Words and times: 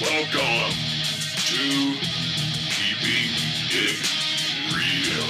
Welcome 0.00 0.74
to 1.46 1.94
Keeping 2.68 3.30
It 3.70 3.96
Real. 4.74 5.24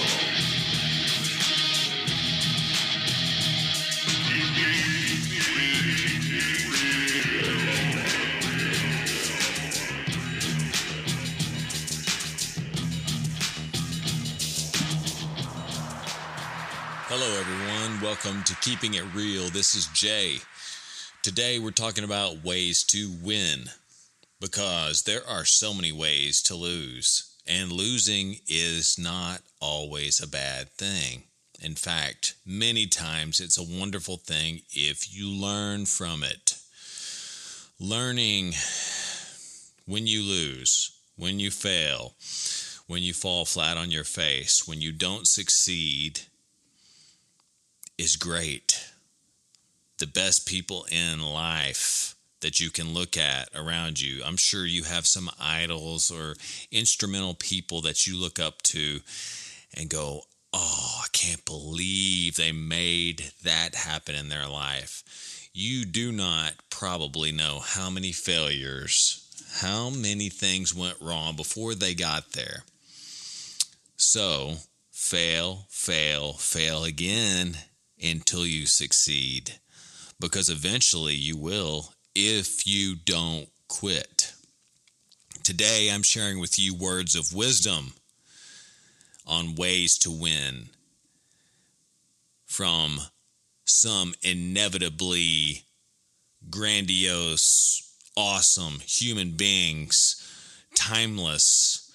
Hello, 17.06 17.38
everyone. 17.38 18.00
Welcome 18.00 18.42
to 18.44 18.56
Keeping 18.62 18.94
It 18.94 19.04
Real. 19.14 19.50
This 19.50 19.74
is 19.74 19.88
Jay. 19.88 20.38
Today, 21.20 21.58
we're 21.58 21.70
talking 21.70 22.04
about 22.04 22.42
ways 22.42 22.82
to 22.84 23.12
win 23.22 23.68
because 24.40 25.02
there 25.02 25.26
are 25.26 25.44
so 25.44 25.72
many 25.72 25.92
ways 25.92 26.42
to 26.42 26.54
lose, 26.54 27.36
and 27.46 27.72
losing 27.72 28.36
is 28.48 28.98
not 28.98 29.40
always 29.60 30.20
a 30.20 30.28
bad 30.28 30.70
thing. 30.70 31.24
In 31.62 31.74
fact, 31.74 32.34
many 32.44 32.86
times 32.86 33.40
it's 33.40 33.58
a 33.58 33.78
wonderful 33.78 34.16
thing 34.16 34.60
if 34.70 35.14
you 35.14 35.28
learn 35.28 35.86
from 35.86 36.22
it. 36.22 36.58
Learning 37.80 38.52
when 39.86 40.06
you 40.06 40.22
lose, 40.22 40.90
when 41.16 41.40
you 41.40 41.50
fail, 41.50 42.14
when 42.86 43.02
you 43.02 43.14
fall 43.14 43.44
flat 43.44 43.76
on 43.76 43.90
your 43.90 44.04
face, 44.04 44.66
when 44.66 44.80
you 44.80 44.92
don't 44.92 45.26
succeed 45.26 46.20
is 47.96 48.16
great. 48.16 48.90
The 49.98 50.06
best 50.06 50.46
people 50.46 50.86
in 50.90 51.22
life 51.22 52.13
that 52.44 52.60
you 52.60 52.70
can 52.70 52.92
look 52.92 53.16
at 53.16 53.48
around 53.56 53.98
you. 53.98 54.22
I'm 54.22 54.36
sure 54.36 54.66
you 54.66 54.84
have 54.84 55.06
some 55.06 55.30
idols 55.40 56.10
or 56.10 56.36
instrumental 56.70 57.32
people 57.32 57.80
that 57.80 58.06
you 58.06 58.20
look 58.20 58.38
up 58.38 58.60
to 58.64 59.00
and 59.72 59.88
go, 59.88 60.20
Oh, 60.52 61.00
I 61.02 61.06
can't 61.12 61.44
believe 61.46 62.36
they 62.36 62.52
made 62.52 63.32
that 63.42 63.74
happen 63.74 64.14
in 64.14 64.28
their 64.28 64.46
life. 64.46 65.48
You 65.54 65.86
do 65.86 66.12
not 66.12 66.52
probably 66.68 67.32
know 67.32 67.60
how 67.60 67.88
many 67.88 68.12
failures, 68.12 69.26
how 69.60 69.88
many 69.88 70.28
things 70.28 70.74
went 70.74 71.00
wrong 71.00 71.34
before 71.34 71.74
they 71.74 71.94
got 71.94 72.32
there. 72.32 72.62
So, 73.96 74.56
fail, 74.92 75.64
fail, 75.70 76.34
fail 76.34 76.84
again 76.84 77.56
until 78.00 78.44
you 78.44 78.66
succeed 78.66 79.54
because 80.20 80.50
eventually 80.50 81.14
you 81.14 81.36
will 81.36 81.93
if 82.14 82.66
you 82.66 82.94
don't 82.94 83.48
quit. 83.68 84.32
Today, 85.42 85.90
I'm 85.92 86.02
sharing 86.02 86.38
with 86.38 86.58
you 86.58 86.74
words 86.74 87.14
of 87.14 87.34
wisdom 87.34 87.94
on 89.26 89.54
ways 89.54 89.98
to 89.98 90.10
win 90.10 90.68
from 92.46 93.00
some 93.64 94.14
inevitably 94.22 95.64
grandiose, 96.50 97.94
awesome 98.16 98.80
human 98.86 99.32
beings, 99.32 100.16
timeless 100.74 101.90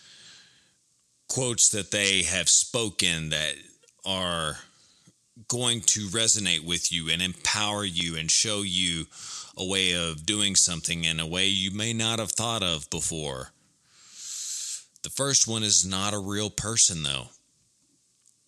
quotes 1.27 1.69
that 1.69 1.91
they 1.91 2.23
have 2.23 2.49
spoken 2.49 3.29
that 3.29 3.53
are 4.05 4.57
going 5.47 5.79
to 5.81 6.07
resonate 6.07 6.65
with 6.65 6.91
you 6.91 7.09
and 7.09 7.21
empower 7.21 7.85
you 7.85 8.17
and 8.17 8.29
show 8.29 8.61
you 8.61 9.05
a 9.57 9.65
way 9.65 9.93
of 9.93 10.25
doing 10.25 10.55
something 10.55 11.03
in 11.03 11.19
a 11.19 11.27
way 11.27 11.47
you 11.47 11.71
may 11.71 11.93
not 11.93 12.19
have 12.19 12.31
thought 12.31 12.63
of 12.63 12.89
before. 12.89 13.51
The 15.03 15.09
first 15.09 15.47
one 15.47 15.63
is 15.63 15.85
not 15.85 16.13
a 16.13 16.19
real 16.19 16.49
person, 16.49 17.03
though. 17.03 17.29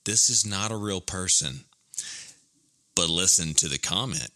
This 0.03 0.30
is 0.30 0.45
not 0.45 0.71
a 0.71 0.77
real 0.77 1.02
person. 1.02 1.61
But 2.95 3.09
listen 3.09 3.53
to 3.55 3.67
the 3.67 3.77
comment. 3.77 4.31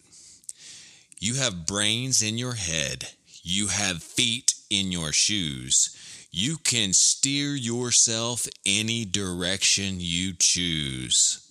You 1.20 1.36
have 1.36 1.66
brains 1.66 2.22
in 2.22 2.38
your 2.38 2.54
head, 2.54 3.10
you 3.44 3.68
have 3.68 4.04
feet 4.04 4.56
in 4.70 4.92
your 4.92 5.12
shoes. 5.12 5.96
You 6.32 6.58
can 6.58 6.92
steer 6.92 7.56
yourself 7.56 8.46
any 8.66 9.06
direction 9.06 9.96
you 10.00 10.34
choose. 10.38 11.50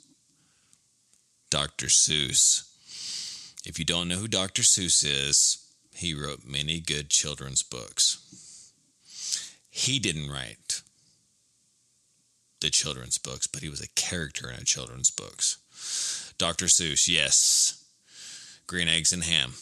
Dr. 1.49 1.87
Seuss. 1.87 2.74
If 3.65 3.79
you 3.79 3.85
don't 3.85 4.09
know 4.09 4.17
who 4.17 4.29
Dr. 4.29 4.63
Seuss 4.63 5.05
is, 5.05 5.59
he 5.95 6.15
wrote 6.15 6.45
many 6.45 6.81
good 6.81 7.09
children's 7.09 7.63
books. 7.63 8.73
He 9.71 9.99
didn't 9.99 10.31
write 10.31 10.83
the 12.61 12.71
children's 12.71 13.19
books, 13.19 13.47
but 13.47 13.63
he 13.63 13.69
was 13.69 13.81
a 13.81 13.89
character 13.89 14.51
in 14.51 14.57
a 14.57 14.65
children's 14.65 15.11
books. 15.11 16.33
Dr. 16.39 16.67
Seuss, 16.67 17.09
yes. 17.09 17.85
Green 18.67 18.89
eggs 18.89 19.13
and 19.13 19.25
ham. 19.25 19.55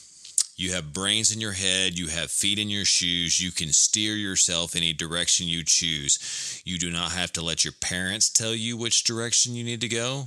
You 0.57 0.73
have 0.73 0.93
brains 0.93 1.33
in 1.33 1.41
your 1.41 1.53
head, 1.53 1.99
you 1.99 2.09
have 2.09 2.31
feet 2.31 2.59
in 2.59 2.71
your 2.71 2.85
shoes, 2.85 3.41
you 3.41 3.51
can 3.51 3.73
steer 3.73 4.15
yourself 4.15 4.77
any 4.77 4.93
direction 4.93 5.49
you 5.49 5.65
choose. 5.65 6.63
You 6.65 6.79
do 6.79 6.91
not 6.91 7.13
have 7.13 7.33
to 7.33 7.43
let 7.43 7.65
your 7.65 7.73
parents 7.73 8.31
tell 8.31 8.55
you 8.55 8.77
which 8.77 9.05
direction 9.05 9.55
you 9.55 9.65
need 9.65 9.81
to 9.81 9.89
go. 9.89 10.27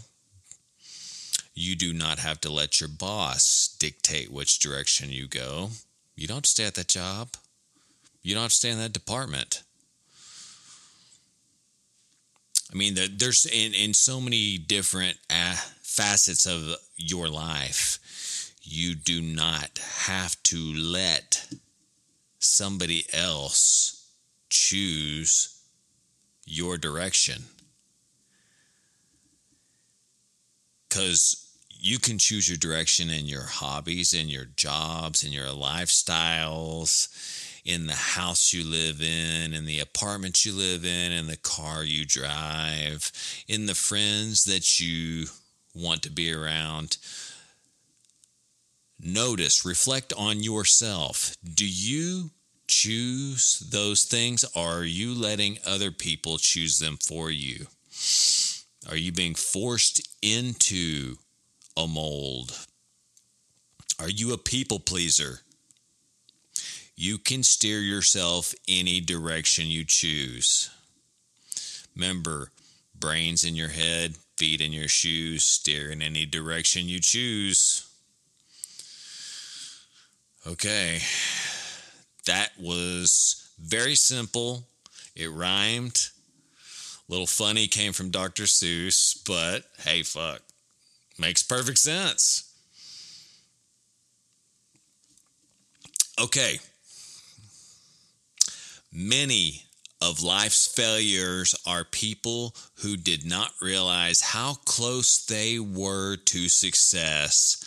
You 1.56 1.76
do 1.76 1.94
not 1.94 2.20
have 2.20 2.42
to 2.42 2.52
let 2.52 2.82
your 2.82 2.90
boss 2.90 3.76
dictate 3.80 4.32
which 4.32 4.60
direction 4.60 5.10
you 5.10 5.28
go. 5.28 5.70
You 6.16 6.28
don't 6.28 6.46
stay 6.46 6.66
at 6.66 6.76
that 6.76 6.90
job. 6.90 7.30
You 8.22 8.34
don't 8.36 8.44
have 8.44 8.52
to 8.52 8.56
stay 8.56 8.72
in 8.72 8.78
that 8.80 8.92
department. 8.92 9.64
I 12.74 12.76
mean, 12.76 12.96
there's 13.18 13.46
in, 13.46 13.74
in 13.74 13.94
so 13.94 14.20
many 14.20 14.58
different 14.58 15.18
uh, 15.30 15.56
facets 15.82 16.46
of 16.46 16.76
your 16.98 17.30
life, 17.30 18.52
you 18.62 18.96
do 18.96 19.22
not 19.22 19.80
have 20.08 20.42
to 20.44 20.58
let 20.58 21.48
somebody 22.40 23.06
else 23.14 24.10
choose 24.50 25.58
your 26.46 26.78
direction. 26.78 27.44
Because 30.96 31.52
you 31.70 32.00
can 32.00 32.18
choose 32.18 32.48
your 32.48 32.58
direction 32.58 33.10
in 33.10 33.26
your 33.26 33.44
hobbies, 33.44 34.14
in 34.14 34.30
your 34.30 34.46
jobs, 34.56 35.26
in 35.26 35.34
your 35.34 35.48
lifestyles, 35.48 37.10
in 37.66 37.88
the 37.88 37.94
house 37.94 38.54
you 38.54 38.64
live 38.64 39.02
in, 39.02 39.54
in 39.54 39.66
the 39.66 39.82
apartment 39.82 40.46
you 40.46 40.54
live 40.54 40.86
in, 40.86 41.12
in 41.12 41.28
the 41.28 41.36
car 41.36 41.84
you 41.84 42.06
drive, 42.06 43.12
in 43.50 43.66
the 43.66 43.76
friends 43.76 44.46
that 44.46 44.80
you 44.80 45.26
want 45.74 46.02
to 46.04 46.10
be 46.10 46.32
around. 46.32 46.96
Notice, 48.98 49.66
reflect 49.66 50.14
on 50.18 50.44
yourself. 50.44 51.36
Do 51.44 51.68
you 51.68 52.30
choose 52.70 53.60
those 53.70 54.06
things 54.06 54.46
or 54.56 54.80
are 54.80 54.86
you 54.86 55.14
letting 55.14 55.58
other 55.68 55.92
people 55.92 56.38
choose 56.38 56.80
them 56.80 56.98
for 57.06 57.30
you? 57.30 57.68
Are 58.90 58.96
you 58.96 59.12
being 59.12 59.36
forced 59.36 60.08
into 60.22 61.16
a 61.76 61.88
mold? 61.88 62.66
Are 64.00 64.10
you 64.10 64.34
a 64.34 64.38
people 64.38 64.80
pleaser? 64.80 65.40
You 66.96 67.18
can 67.18 67.44
steer 67.44 67.80
yourself 67.80 68.54
any 68.68 69.02
direction 69.02 69.68
you 69.68 69.84
choose. 69.86 70.70
Remember, 71.96 72.52
brains 72.98 73.44
in 73.44 73.56
your 73.56 73.70
head, 73.70 74.16
feet 74.38 74.62
in 74.62 74.72
your 74.72 74.88
shoes, 74.88 75.44
steer 75.44 75.90
in 75.92 76.02
any 76.02 76.26
direction 76.26 76.88
you 76.88 77.00
choose. 77.00 77.88
Okay, 80.48 81.00
that 82.26 82.52
was 82.60 83.50
very 83.60 83.96
simple. 83.96 84.68
It 85.16 85.32
rhymed. 85.32 86.10
Little 87.08 87.28
funny 87.28 87.68
came 87.68 87.94
from 87.94 88.10
Dr. 88.10 88.44
Seuss, 88.44 89.16
but 89.26 89.64
hey, 89.84 90.04
fuck. 90.04 90.42
Makes 91.20 91.44
perfect 91.44 91.78
sense. 91.78 92.52
Okay. 96.20 96.60
Many 98.92 99.64
of 100.02 100.24
life's 100.24 100.68
failures 100.68 101.56
are 101.66 101.84
people 101.84 102.56
who 102.82 102.98
did 102.98 103.26
not 103.26 103.52
realize 103.62 104.22
how 104.22 104.56
close 104.66 105.26
they 105.26 105.60
were 105.60 106.16
to 106.16 106.50
success 106.50 107.58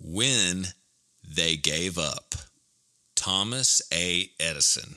when 0.00 0.66
they 1.26 1.56
gave 1.56 1.98
up. 1.98 2.34
Thomas 3.14 3.80
A. 3.92 4.30
Edison. 4.38 4.96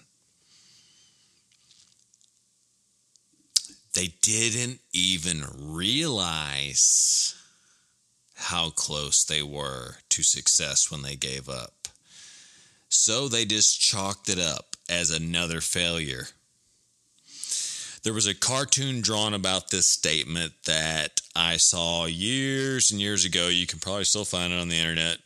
They 3.98 4.14
didn't 4.22 4.82
even 4.94 5.44
realize 5.60 7.34
how 8.36 8.70
close 8.70 9.24
they 9.24 9.42
were 9.42 9.96
to 10.10 10.22
success 10.22 10.92
when 10.92 11.02
they 11.02 11.16
gave 11.16 11.50
up. 11.50 11.88
So 12.90 13.28
they 13.28 13.44
just 13.44 13.82
chalked 13.82 14.30
it 14.30 14.38
up 14.38 14.76
as 14.88 15.10
another 15.10 15.62
failure. 15.62 16.28
There 18.04 18.14
was 18.14 18.28
a 18.28 18.36
cartoon 18.36 19.02
drawn 19.02 19.34
about 19.34 19.72
this 19.72 19.88
statement 19.88 20.54
that 20.68 21.20
I 21.36 21.58
saw 21.58 22.06
years 22.06 22.92
and 22.92 23.02
years 23.02 23.26
ago. 23.26 23.48
You 23.48 23.66
can 23.66 23.80
probably 23.80 24.04
still 24.04 24.26
find 24.26 24.54
it 24.54 24.60
on 24.60 24.70
the 24.70 24.78
internet 24.78 25.18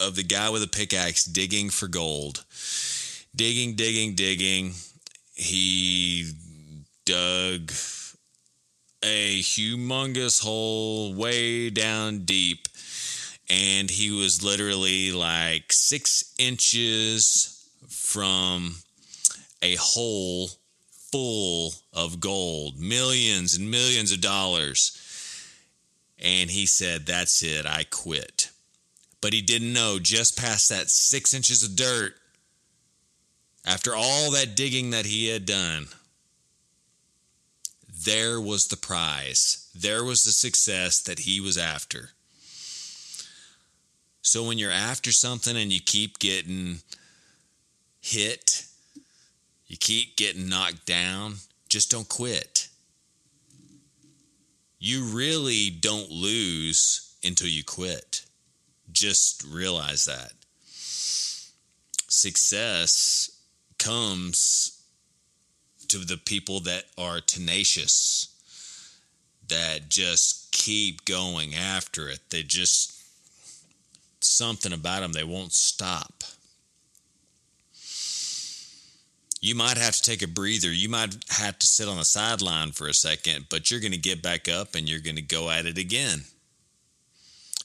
of 0.00 0.16
the 0.16 0.22
guy 0.22 0.48
with 0.48 0.62
a 0.62 0.66
pickaxe 0.66 1.24
digging 1.24 1.68
for 1.68 1.88
gold. 1.88 2.42
Digging, 3.36 3.74
digging, 3.74 4.14
digging. 4.14 4.72
He 5.34 6.32
dug 7.04 7.72
a 9.02 9.40
humongous 9.40 10.42
hole 10.42 11.14
way 11.14 11.70
down 11.70 12.20
deep. 12.20 12.68
And 13.50 13.90
he 13.90 14.10
was 14.10 14.42
literally 14.42 15.12
like 15.12 15.72
six 15.72 16.34
inches 16.38 17.68
from 17.88 18.76
a 19.60 19.76
hole 19.76 20.48
full 21.10 21.74
of 21.92 22.20
gold, 22.20 22.78
millions 22.78 23.56
and 23.56 23.70
millions 23.70 24.12
of 24.12 24.20
dollars. 24.20 24.98
And 26.18 26.50
he 26.50 26.66
said, 26.66 27.06
That's 27.06 27.42
it, 27.42 27.66
I 27.66 27.84
quit. 27.90 28.50
But 29.20 29.32
he 29.32 29.42
didn't 29.42 29.72
know 29.72 29.98
just 30.00 30.38
past 30.38 30.68
that 30.70 30.88
six 30.88 31.34
inches 31.34 31.62
of 31.62 31.76
dirt, 31.76 32.14
after 33.64 33.94
all 33.94 34.30
that 34.32 34.56
digging 34.56 34.90
that 34.90 35.06
he 35.06 35.28
had 35.28 35.44
done, 35.44 35.86
there 38.04 38.40
was 38.40 38.66
the 38.66 38.76
prize. 38.76 39.68
There 39.74 40.04
was 40.04 40.22
the 40.22 40.32
success 40.32 41.00
that 41.02 41.20
he 41.20 41.40
was 41.40 41.58
after. 41.58 42.10
So 44.22 44.44
when 44.44 44.58
you're 44.58 44.70
after 44.70 45.12
something 45.12 45.56
and 45.56 45.72
you 45.72 45.80
keep 45.80 46.18
getting 46.18 46.78
hit, 48.00 48.66
you 49.66 49.76
keep 49.76 50.16
getting 50.16 50.48
knocked 50.48 50.86
down, 50.86 51.36
just 51.68 51.90
don't 51.90 52.08
quit. 52.08 52.68
You 54.78 55.04
really 55.04 55.70
don't 55.70 56.10
lose 56.10 57.14
until 57.24 57.48
you 57.48 57.64
quit. 57.64 58.24
Just 58.90 59.44
realize 59.44 60.04
that. 60.04 60.32
Success 62.08 63.30
comes 63.78 64.71
to 65.92 65.98
the 65.98 66.16
people 66.16 66.60
that 66.60 66.84
are 66.96 67.20
tenacious, 67.20 68.28
that 69.48 69.88
just 69.90 70.50
keep 70.52 71.04
going 71.04 71.54
after 71.54 72.08
it. 72.08 72.20
They 72.30 72.42
just, 72.42 72.94
something 74.20 74.72
about 74.72 75.00
them, 75.00 75.12
they 75.12 75.24
won't 75.24 75.52
stop. 75.52 76.24
You 79.42 79.54
might 79.54 79.76
have 79.76 79.96
to 79.96 80.02
take 80.02 80.22
a 80.22 80.28
breather. 80.28 80.72
You 80.72 80.88
might 80.88 81.16
have 81.30 81.58
to 81.58 81.66
sit 81.66 81.88
on 81.88 81.98
the 81.98 82.04
sideline 82.04 82.70
for 82.70 82.86
a 82.86 82.94
second, 82.94 83.46
but 83.50 83.70
you're 83.70 83.80
going 83.80 83.92
to 83.92 83.98
get 83.98 84.22
back 84.22 84.48
up 84.48 84.74
and 84.74 84.88
you're 84.88 85.00
going 85.00 85.16
to 85.16 85.22
go 85.22 85.50
at 85.50 85.66
it 85.66 85.76
again. 85.76 86.22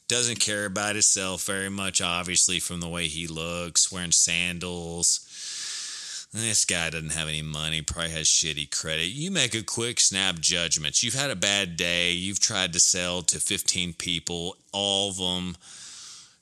Doesn't 0.08 0.40
care 0.40 0.66
about 0.66 0.96
himself 0.96 1.46
very 1.46 1.70
much, 1.70 2.02
obviously, 2.02 2.60
from 2.60 2.82
the 2.82 2.90
way 2.90 3.08
he 3.08 3.28
looks, 3.28 3.92
wearing 3.92 4.12
sandals. 4.12 5.22
This 6.34 6.66
guy 6.66 6.90
doesn't 6.90 7.12
have 7.12 7.28
any 7.28 7.42
money, 7.42 7.82
probably 7.82 8.12
has 8.12 8.28
shitty 8.28 8.72
credit. 8.72 9.08
You 9.08 9.32
make 9.32 9.54
a 9.54 9.64
quick 9.64 10.00
snap 10.00 10.40
judgment. 10.40 11.04
You've 11.04 11.14
had 11.14 11.30
a 11.30 11.36
bad 11.36 11.76
day. 11.76 12.12
You've 12.12 12.40
tried 12.40 12.72
to 12.74 12.80
sell 12.80 13.22
to 13.24 13.40
15 13.40 13.94
people. 13.94 14.56
All 14.72 15.10
of 15.10 15.18
them 15.18 15.58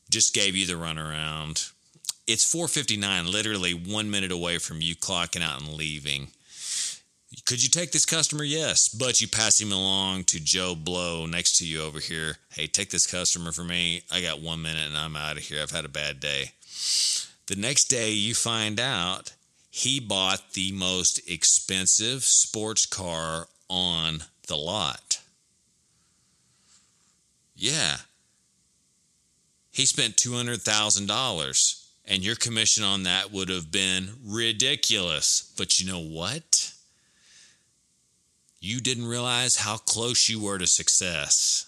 just 0.09 0.33
gave 0.33 0.55
you 0.55 0.65
the 0.65 0.73
runaround. 0.73 1.71
It's 2.27 2.45
4:59, 2.45 3.31
literally 3.31 3.73
1 3.73 4.11
minute 4.11 4.31
away 4.31 4.59
from 4.59 4.81
you 4.81 4.95
clocking 4.95 5.41
out 5.41 5.61
and 5.61 5.73
leaving. 5.73 6.31
Could 7.45 7.63
you 7.63 7.69
take 7.69 7.91
this 7.91 8.05
customer? 8.05 8.43
Yes, 8.43 8.89
but 8.89 9.21
you 9.21 9.27
pass 9.27 9.59
him 9.59 9.71
along 9.71 10.25
to 10.25 10.39
Joe 10.39 10.75
Blow 10.75 11.25
next 11.25 11.57
to 11.57 11.65
you 11.65 11.81
over 11.81 11.99
here. 11.99 12.37
Hey, 12.51 12.67
take 12.67 12.91
this 12.91 13.07
customer 13.07 13.51
for 13.51 13.63
me. 13.63 14.03
I 14.11 14.21
got 14.21 14.41
1 14.41 14.61
minute 14.61 14.87
and 14.87 14.97
I'm 14.97 15.15
out 15.15 15.37
of 15.37 15.43
here. 15.43 15.61
I've 15.61 15.71
had 15.71 15.85
a 15.85 15.89
bad 15.89 16.19
day. 16.19 16.51
The 17.47 17.55
next 17.55 17.85
day 17.85 18.11
you 18.11 18.35
find 18.35 18.79
out 18.79 19.33
he 19.71 19.99
bought 19.99 20.53
the 20.53 20.71
most 20.71 21.19
expensive 21.29 22.23
sports 22.23 22.85
car 22.85 23.47
on 23.67 24.23
the 24.47 24.57
lot. 24.57 25.21
Yeah. 27.55 27.97
He 29.71 29.85
spent 29.85 30.17
$200,000 30.17 31.85
and 32.05 32.23
your 32.23 32.35
commission 32.35 32.83
on 32.83 33.03
that 33.03 33.31
would 33.31 33.49
have 33.49 33.71
been 33.71 34.09
ridiculous. 34.23 35.53
But 35.57 35.79
you 35.79 35.91
know 35.91 36.01
what? 36.01 36.73
You 38.59 38.79
didn't 38.79 39.07
realize 39.07 39.57
how 39.57 39.77
close 39.77 40.27
you 40.27 40.41
were 40.41 40.57
to 40.57 40.67
success. 40.67 41.65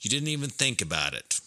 You 0.00 0.10
didn't 0.10 0.28
even 0.28 0.50
think 0.50 0.80
about 0.80 1.14
it. 1.14 1.40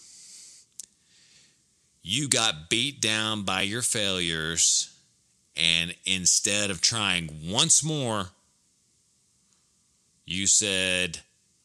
You 2.01 2.27
got 2.27 2.69
beat 2.69 3.01
down 3.01 3.43
by 3.43 3.61
your 3.61 3.81
failures, 3.81 4.95
and 5.55 5.93
instead 6.05 6.69
of 6.69 6.79
trying 6.79 7.29
once 7.43 7.83
more, 7.83 8.27
you 10.25 10.47
said, 10.47 11.19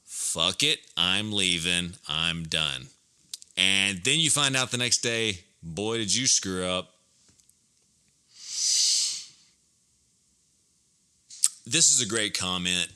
fuck 0.04 0.62
it, 0.62 0.80
I'm 0.96 1.32
leaving, 1.32 1.94
I'm 2.08 2.44
done. 2.44 2.86
And 3.56 3.98
then 4.04 4.18
you 4.18 4.30
find 4.30 4.56
out 4.56 4.70
the 4.70 4.78
next 4.78 4.98
day, 4.98 5.40
boy, 5.62 5.98
did 5.98 6.14
you 6.14 6.26
screw 6.26 6.64
up. 6.64 6.91
This 11.64 11.92
is 11.92 12.00
a 12.00 12.08
great 12.08 12.36
comment 12.36 12.88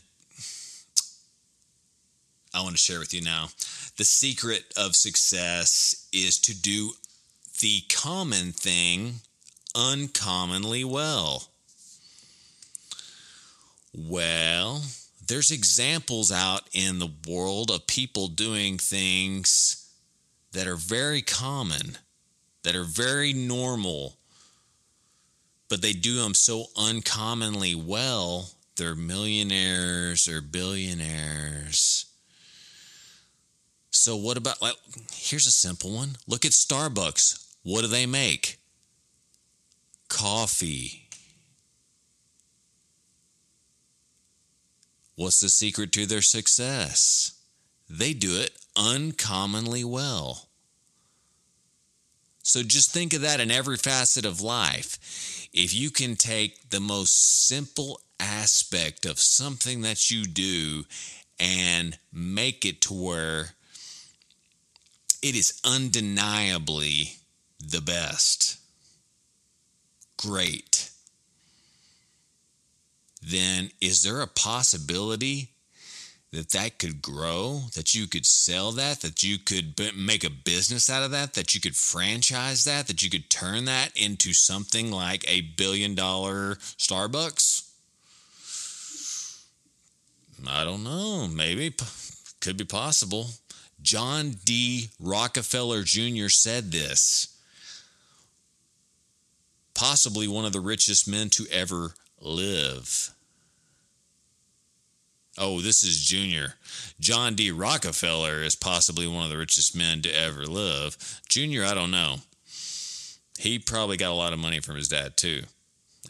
I 2.53 2.63
want 2.63 2.75
to 2.75 2.81
share 2.81 2.99
with 2.99 3.15
you 3.15 3.23
now. 3.23 3.49
The 3.97 4.05
secret 4.05 4.65
of 4.77 4.97
success 4.97 6.09
is 6.13 6.39
to 6.41 6.55
do 6.59 6.93
the 7.61 7.83
common 7.89 8.53
thing 8.53 9.21
uncommonly 9.77 10.83
well. 10.83 11.45
Well, 13.95 14.83
there's 15.25 15.53
examples 15.53 16.33
out 16.33 16.63
in 16.73 16.99
the 16.99 17.13
world 17.29 17.71
of 17.71 17.87
people 17.87 18.27
doing 18.27 18.79
things 18.79 19.89
that 20.53 20.67
are 20.67 20.77
very 20.77 21.23
common, 21.23 21.99
that 22.65 22.75
are 22.75 22.85
very 22.85 23.33
normal, 23.33 24.17
but 25.69 25.83
they 25.83 25.93
do 25.93 26.17
them 26.17 26.35
so 26.35 26.67
uncommonly 26.77 27.75
well, 27.77 28.56
they're 28.77 28.95
millionaires 28.95 30.29
or 30.29 30.41
billionaires. 30.41 32.07
So 33.91 34.17
what 34.17 34.37
about 34.37 34.61
like 34.63 34.77
here's 35.13 35.47
a 35.47 35.53
simple 35.53 35.95
one. 35.95 36.17
Look 36.27 36.45
at 36.45 36.53
Starbucks. 36.53 37.45
What 37.63 37.81
do 37.81 37.89
they 37.89 38.07
make? 38.07 38.59
Coffee. 40.09 41.09
What's 45.17 45.41
the 45.41 45.49
secret 45.49 45.93
to 45.93 46.07
their 46.07 46.23
success? 46.23 47.33
They 47.89 48.13
do 48.13 48.39
it 48.39 48.53
uncommonly 48.77 49.83
well. 49.83 50.49
So 52.43 52.63
just 52.63 52.93
think 52.93 53.13
of 53.15 53.23
that 53.23 53.41
in 53.41 53.51
every 53.51 53.77
facet 53.77 54.25
of 54.25 54.41
life. 54.41 55.49
If 55.53 55.75
you 55.75 55.91
can 55.91 56.15
take 56.15 56.71
the 56.71 56.81
most 56.81 57.49
simple 57.49 58.01
aspect 58.21 59.07
of 59.07 59.19
something 59.19 59.83
that 59.83 60.11
you 60.11 60.25
do 60.25 60.85
and 61.39 61.99
make 62.13 62.65
it 62.65 62.81
to 62.83 62.95
where 62.95 63.51
it 65.23 65.35
is 65.35 65.61
undeniably 65.65 67.17
the 67.59 67.81
best, 67.81 68.59
great, 70.17 70.91
then 73.23 73.71
is 73.81 74.03
there 74.03 74.21
a 74.21 74.27
possibility 74.27 75.51
that 76.33 76.51
that 76.51 76.79
could 76.79 77.01
grow, 77.01 77.63
that 77.75 77.95
you 77.95 78.07
could 78.07 78.27
sell 78.27 78.73
that, 78.73 79.01
that 79.01 79.23
you 79.23 79.39
could 79.39 79.75
make 79.97 80.23
a 80.23 80.31
business 80.31 80.91
out 80.91 81.03
of 81.03 81.11
that, 81.11 81.35
that 81.35 81.55
you 81.55 81.61
could 81.61 81.77
franchise 81.77 82.65
that, 82.65 82.87
that 82.87 83.03
you 83.03 83.09
could 83.09 83.31
turn 83.31 83.65
that 83.65 83.97
into 83.97 84.33
something 84.33 84.91
like 84.91 85.25
a 85.29 85.41
billion 85.41 85.95
dollar 85.95 86.57
Starbucks? 86.57 87.66
I 90.49 90.65
don't 90.65 90.85
know. 90.85 91.29
Maybe. 91.29 91.75
Could 92.41 92.57
be 92.57 92.65
possible. 92.65 93.29
John 93.81 94.35
D. 94.45 94.91
Rockefeller 95.01 95.83
Jr. 95.83 96.29
said 96.29 96.73
this. 96.73 97.37
Possibly 99.75 100.27
one 100.27 100.45
of 100.45 100.53
the 100.53 100.61
richest 100.61 101.09
men 101.09 101.29
to 101.31 101.47
ever 101.53 101.95
live. 102.21 103.11
Oh, 105.39 105.61
this 105.61 105.83
is 105.83 106.03
Junior. 106.03 106.55
John 106.99 107.35
D. 107.35 107.51
Rockefeller 107.51 108.43
is 108.43 108.57
possibly 108.57 109.07
one 109.07 109.25
of 109.25 109.31
the 109.31 109.37
richest 109.37 109.77
men 109.77 110.01
to 110.03 110.11
ever 110.11 110.47
live. 110.47 111.21
Junior, 111.29 111.65
I 111.65 111.75
don't 111.75 111.91
know. 111.91 112.17
He 113.39 113.59
probably 113.59 113.99
got 113.99 114.13
a 114.13 114.15
lot 114.15 114.33
of 114.33 114.39
money 114.39 114.61
from 114.61 114.77
his 114.77 114.89
dad, 114.89 115.19
too, 115.19 115.43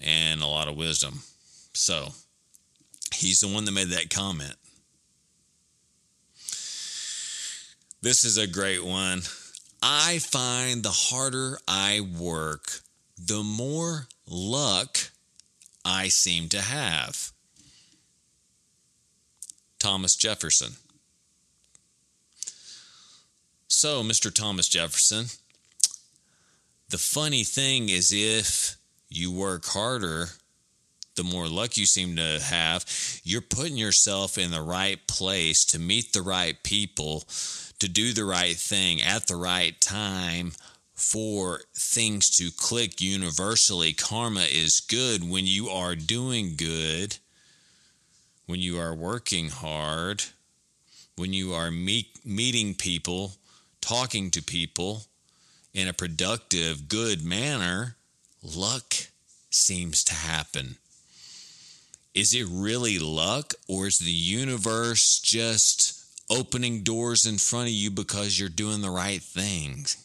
and 0.01 0.41
a 0.41 0.47
lot 0.47 0.69
of 0.69 0.77
wisdom. 0.77 1.23
So, 1.73 2.11
he's 3.17 3.41
the 3.41 3.49
one 3.49 3.65
that 3.65 3.73
made 3.73 3.89
that 3.89 4.11
comment. 4.11 4.55
This 8.03 8.25
is 8.25 8.37
a 8.37 8.47
great 8.47 8.85
one. 8.85 9.23
I 9.83 10.19
find 10.19 10.83
the 10.83 10.91
harder 10.91 11.59
I 11.67 12.01
work, 12.01 12.81
the 13.19 13.43
more 13.43 14.07
luck 14.29 14.99
I 15.85 16.09
seem 16.09 16.49
to 16.51 16.61
have. 16.61 17.33
Thomas 19.79 20.15
Jefferson. 20.17 20.73
So, 23.69 24.03
Mr. 24.03 24.33
Thomas 24.33 24.69
Jefferson, 24.69 25.27
the 26.89 26.99
funny 26.99 27.45
thing 27.45 27.89
is 27.89 28.13
if 28.13 28.77
you 29.09 29.31
work 29.33 29.65
harder, 29.67 30.29
the 31.17 31.25
more 31.25 31.49
luck 31.49 31.77
you 31.77 31.87
seem 31.87 32.17
to 32.17 32.41
have, 32.43 32.85
you're 33.25 33.41
putting 33.41 33.77
yourself 33.77 34.39
in 34.39 34.51
the 34.51 34.63
right 34.63 35.05
place 35.07 35.65
to 35.67 35.79
meet 35.79 36.13
the 36.13 36.23
right 36.23 36.63
people, 36.63 37.25
to 37.79 37.89
do 37.89 38.13
the 38.13 38.25
right 38.25 38.57
thing 38.57 39.03
at 39.03 39.27
the 39.27 39.37
right 39.37 39.81
time 39.81 40.53
for 40.95 41.61
things 41.75 42.31
to 42.31 42.51
click 42.51 43.01
universally. 43.01 43.93
Karma 43.93 44.47
is 44.51 44.81
good 44.81 45.29
when 45.29 45.47
you 45.47 45.69
are 45.69 45.95
doing 45.95 46.55
good 46.57 47.19
when 48.47 48.61
you 48.61 48.79
are 48.79 48.95
working 48.95 49.49
hard, 49.49 50.25
when 51.17 51.33
you 51.33 51.53
are 51.53 51.71
meet, 51.71 52.25
meeting 52.25 52.75
people, 52.75 53.33
talking 53.81 54.31
to 54.31 54.43
people 54.43 55.03
in 55.75 55.89
a 55.89 55.93
productive, 55.93 56.89
good 56.89 57.25
manner, 57.25 57.97
luck 58.43 58.95
seems 59.51 60.05
to 60.05 60.15
happen. 60.15 60.77
Is 62.17 62.33
it 62.33 62.47
really 62.51 62.99
luck, 62.99 63.53
or 63.69 63.87
is 63.87 63.99
the 63.99 64.11
universe 64.11 65.19
just 65.19 66.03
opening 66.31 66.83
doors 66.83 67.27
in 67.27 67.37
front 67.37 67.67
of 67.67 67.75
you 67.75 67.91
because 67.91 68.41
you're 68.41 68.49
doing 68.49 68.81
the 68.81 68.89
right 68.89 69.21
things? 69.21 70.03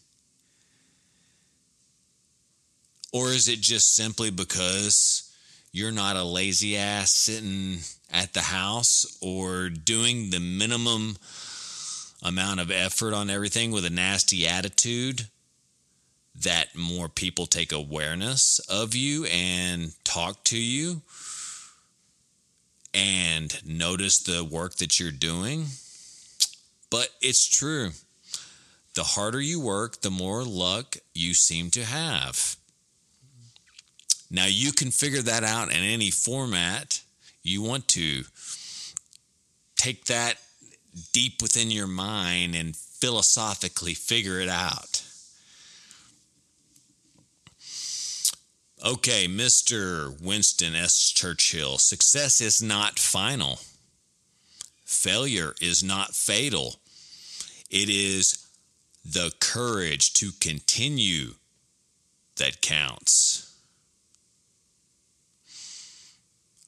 Or 3.14 3.30
is 3.30 3.48
it 3.48 3.62
just 3.62 3.96
simply 3.96 4.30
because 4.30 5.34
you're 5.72 5.94
not 5.94 6.18
a 6.18 6.24
lazy 6.26 6.76
ass 6.76 7.14
sitting 7.14 7.80
at 8.12 8.34
the 8.34 8.42
house 8.42 9.18
or 9.22 9.70
doing 9.70 10.32
the 10.32 10.42
minimum 10.42 11.16
amount 12.22 12.60
of 12.60 12.72
effort 12.72 13.14
on 13.14 13.30
everything 13.30 13.72
with 13.72 13.86
a 13.86 13.90
nasty 13.90 14.46
attitude 14.46 15.28
that 16.36 16.76
more 16.76 17.08
people 17.08 17.46
take 17.46 17.72
awareness 17.72 18.60
of 18.68 18.96
you 18.96 19.24
and 19.28 19.94
talk 20.04 20.44
to 20.44 20.58
you 20.58 21.02
and 22.94 23.62
notice 23.66 24.20
the 24.20 24.44
work 24.44 24.76
that 24.76 25.00
you're 25.00 25.12
doing. 25.12 25.68
But 26.90 27.10
it's 27.22 27.48
true. 27.48 27.92
The 28.96 29.04
harder 29.04 29.40
you 29.40 29.62
work, 29.62 30.02
the 30.02 30.12
more 30.12 30.44
luck 30.44 30.98
you 31.14 31.34
seem 31.34 31.72
to 31.72 31.86
have. 31.86 32.58
Now, 34.30 34.46
you 34.46 34.72
can 34.72 34.92
figure 34.92 35.22
that 35.22 35.44
out 35.44 35.70
in 35.70 35.84
any 35.84 36.12
format 36.12 37.02
you 37.44 37.62
want 37.62 37.88
to 37.90 38.24
take 39.76 40.06
that 40.06 40.36
deep 41.14 41.42
within 41.42 41.72
your 41.72 41.88
mind 41.88 42.56
and 42.56 42.76
philosophically 42.76 43.94
figure 43.94 44.40
it 44.40 44.50
out. 44.50 45.01
Okay, 48.84 49.28
Mr. 49.28 50.20
Winston 50.20 50.76
S. 50.76 51.12
Churchill, 51.12 51.78
success 51.78 52.42
is 52.42 52.64
not 52.64 52.98
final. 52.98 53.60
Failure 54.86 55.54
is 55.62 55.84
not 55.84 56.16
fatal. 56.16 56.78
It 57.70 57.90
is 57.90 58.48
the 59.06 59.32
courage 59.40 60.14
to 60.14 60.32
continue 60.40 61.36
that 62.38 62.62
counts. 62.62 63.56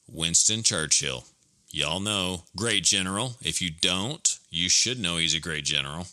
Winston 0.06 0.62
Churchill. 0.62 1.24
Y'all 1.70 1.98
know, 1.98 2.44
great 2.54 2.84
general. 2.84 3.34
If 3.42 3.60
you 3.60 3.70
don't, 3.70 4.38
you 4.50 4.68
should 4.68 5.00
know 5.00 5.16
he's 5.16 5.34
a 5.34 5.40
great 5.40 5.64
general. 5.64 6.06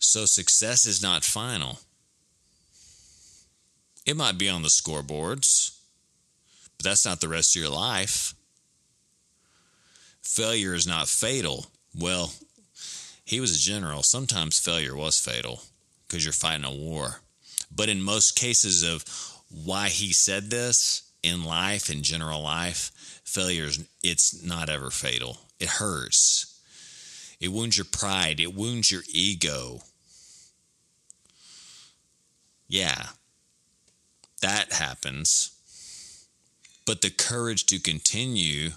So 0.00 0.24
success 0.24 0.84
is 0.84 1.00
not 1.00 1.22
final. 1.22 1.78
It 4.08 4.16
might 4.16 4.38
be 4.38 4.48
on 4.48 4.62
the 4.62 4.68
scoreboards, 4.70 5.76
but 6.78 6.84
that's 6.84 7.04
not 7.04 7.20
the 7.20 7.28
rest 7.28 7.54
of 7.54 7.60
your 7.60 7.70
life. 7.70 8.32
Failure 10.22 10.72
is 10.72 10.86
not 10.86 11.08
fatal. 11.08 11.66
Well, 11.94 12.32
he 13.26 13.38
was 13.38 13.54
a 13.54 13.60
general. 13.60 14.02
Sometimes 14.02 14.58
failure 14.58 14.96
was 14.96 15.20
fatal 15.20 15.60
because 16.06 16.24
you're 16.24 16.32
fighting 16.32 16.64
a 16.64 16.72
war. 16.72 17.20
But 17.70 17.90
in 17.90 18.00
most 18.00 18.34
cases 18.34 18.82
of 18.82 19.04
why 19.50 19.88
he 19.88 20.14
said 20.14 20.48
this, 20.48 21.02
in 21.22 21.44
life, 21.44 21.90
in 21.90 22.02
general 22.02 22.40
life, 22.40 22.90
failures, 23.24 23.78
it's 24.02 24.42
not 24.42 24.70
ever 24.70 24.88
fatal. 24.88 25.36
It 25.60 25.68
hurts. 25.68 26.58
It 27.40 27.48
wounds 27.48 27.76
your 27.76 27.84
pride. 27.84 28.40
It 28.40 28.54
wounds 28.54 28.90
your 28.90 29.02
ego. 29.12 29.82
Yeah, 32.68 33.08
that 34.40 34.72
happens. 34.72 35.52
But 36.86 37.02
the 37.02 37.10
courage 37.10 37.66
to 37.66 37.78
continue, 37.78 38.70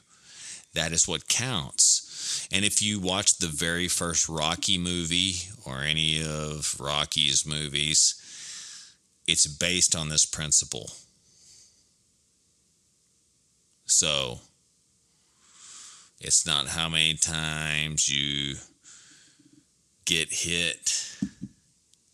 that 0.73 0.91
is 0.91 1.07
what 1.07 1.27
counts. 1.27 2.47
And 2.51 2.65
if 2.65 2.81
you 2.81 2.99
watch 2.99 3.37
the 3.37 3.47
very 3.47 3.87
first 3.87 4.27
Rocky 4.27 4.77
movie 4.77 5.35
or 5.65 5.81
any 5.81 6.21
of 6.21 6.75
Rocky's 6.79 7.45
movies, 7.45 8.15
it's 9.27 9.47
based 9.47 9.95
on 9.95 10.09
this 10.09 10.25
principle 10.25 10.91
so 13.91 14.39
it's 16.19 16.47
not 16.47 16.69
how 16.69 16.87
many 16.87 17.15
times 17.15 18.07
you 18.07 18.55
get 20.05 20.31
hit, 20.31 21.17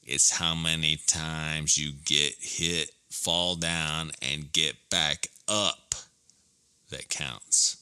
it's 0.03 0.31
how 0.31 0.55
many 0.55 0.97
times 1.07 1.77
you 1.77 1.91
get 2.03 2.33
hit, 2.39 2.89
fall 3.23 3.55
down, 3.55 4.11
and 4.21 4.51
get 4.51 4.89
back 4.89 5.27
up 5.47 5.95
that 6.89 7.09
counts. 7.09 7.77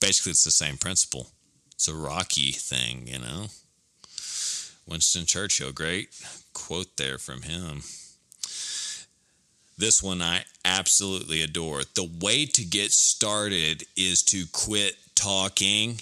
Basically, 0.00 0.30
it's 0.30 0.44
the 0.44 0.50
same 0.50 0.76
principle. 0.76 1.30
It's 1.72 1.88
a 1.88 1.94
Rocky 1.94 2.52
thing, 2.52 3.06
you 3.06 3.18
know. 3.18 3.46
Winston 4.86 5.24
Churchill, 5.24 5.72
great 5.72 6.08
quote 6.52 6.96
there 6.96 7.18
from 7.18 7.42
him. 7.42 7.82
This 9.76 10.02
one 10.02 10.22
I 10.22 10.44
absolutely 10.64 11.42
adore. 11.42 11.82
The 11.94 12.08
way 12.20 12.46
to 12.46 12.64
get 12.64 12.92
started 12.92 13.84
is 13.96 14.22
to 14.24 14.44
quit 14.52 14.96
talking 15.14 16.00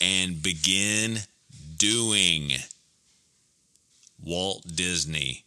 and 0.00 0.42
begin 0.42 1.18
doing. 1.76 2.52
Walt 4.22 4.64
Disney. 4.74 5.44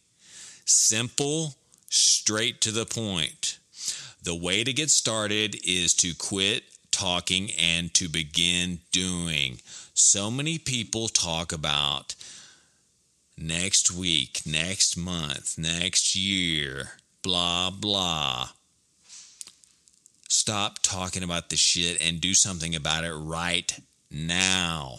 Simple, 0.64 1.54
straight 1.88 2.60
to 2.62 2.70
the 2.70 2.86
point. 2.86 3.58
The 4.22 4.34
way 4.34 4.64
to 4.64 4.72
get 4.72 4.90
started 4.90 5.56
is 5.64 5.94
to 5.94 6.14
quit 6.14 6.64
talking 6.90 7.50
and 7.52 7.92
to 7.94 8.08
begin 8.08 8.80
doing. 8.90 9.60
So 9.94 10.30
many 10.30 10.58
people 10.58 11.08
talk 11.08 11.52
about 11.52 12.14
next 13.38 13.92
week, 13.92 14.42
next 14.46 14.96
month, 14.96 15.58
next 15.58 16.16
year, 16.16 16.92
blah, 17.22 17.70
blah. 17.70 18.48
Stop 20.28 20.80
talking 20.82 21.22
about 21.22 21.50
the 21.50 21.56
shit 21.56 22.00
and 22.00 22.20
do 22.20 22.34
something 22.34 22.74
about 22.74 23.04
it 23.04 23.14
right 23.14 23.78
now. 24.10 24.96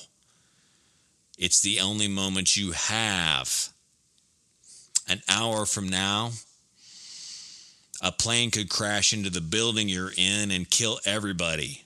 It's 1.38 1.62
the 1.62 1.80
only 1.80 2.08
moment 2.08 2.56
you 2.56 2.72
have. 2.72 3.70
An 5.08 5.22
hour 5.30 5.66
from 5.66 5.88
now, 5.88 6.32
a 8.02 8.12
plane 8.12 8.52
could 8.52 8.70
crash 8.70 9.14
into 9.14 9.30
the 9.30 9.42
building 9.42 9.88
you're 9.88 10.12
in 10.18 10.52
and 10.52 10.70
kill 10.70 11.00
everybody. 11.06 11.84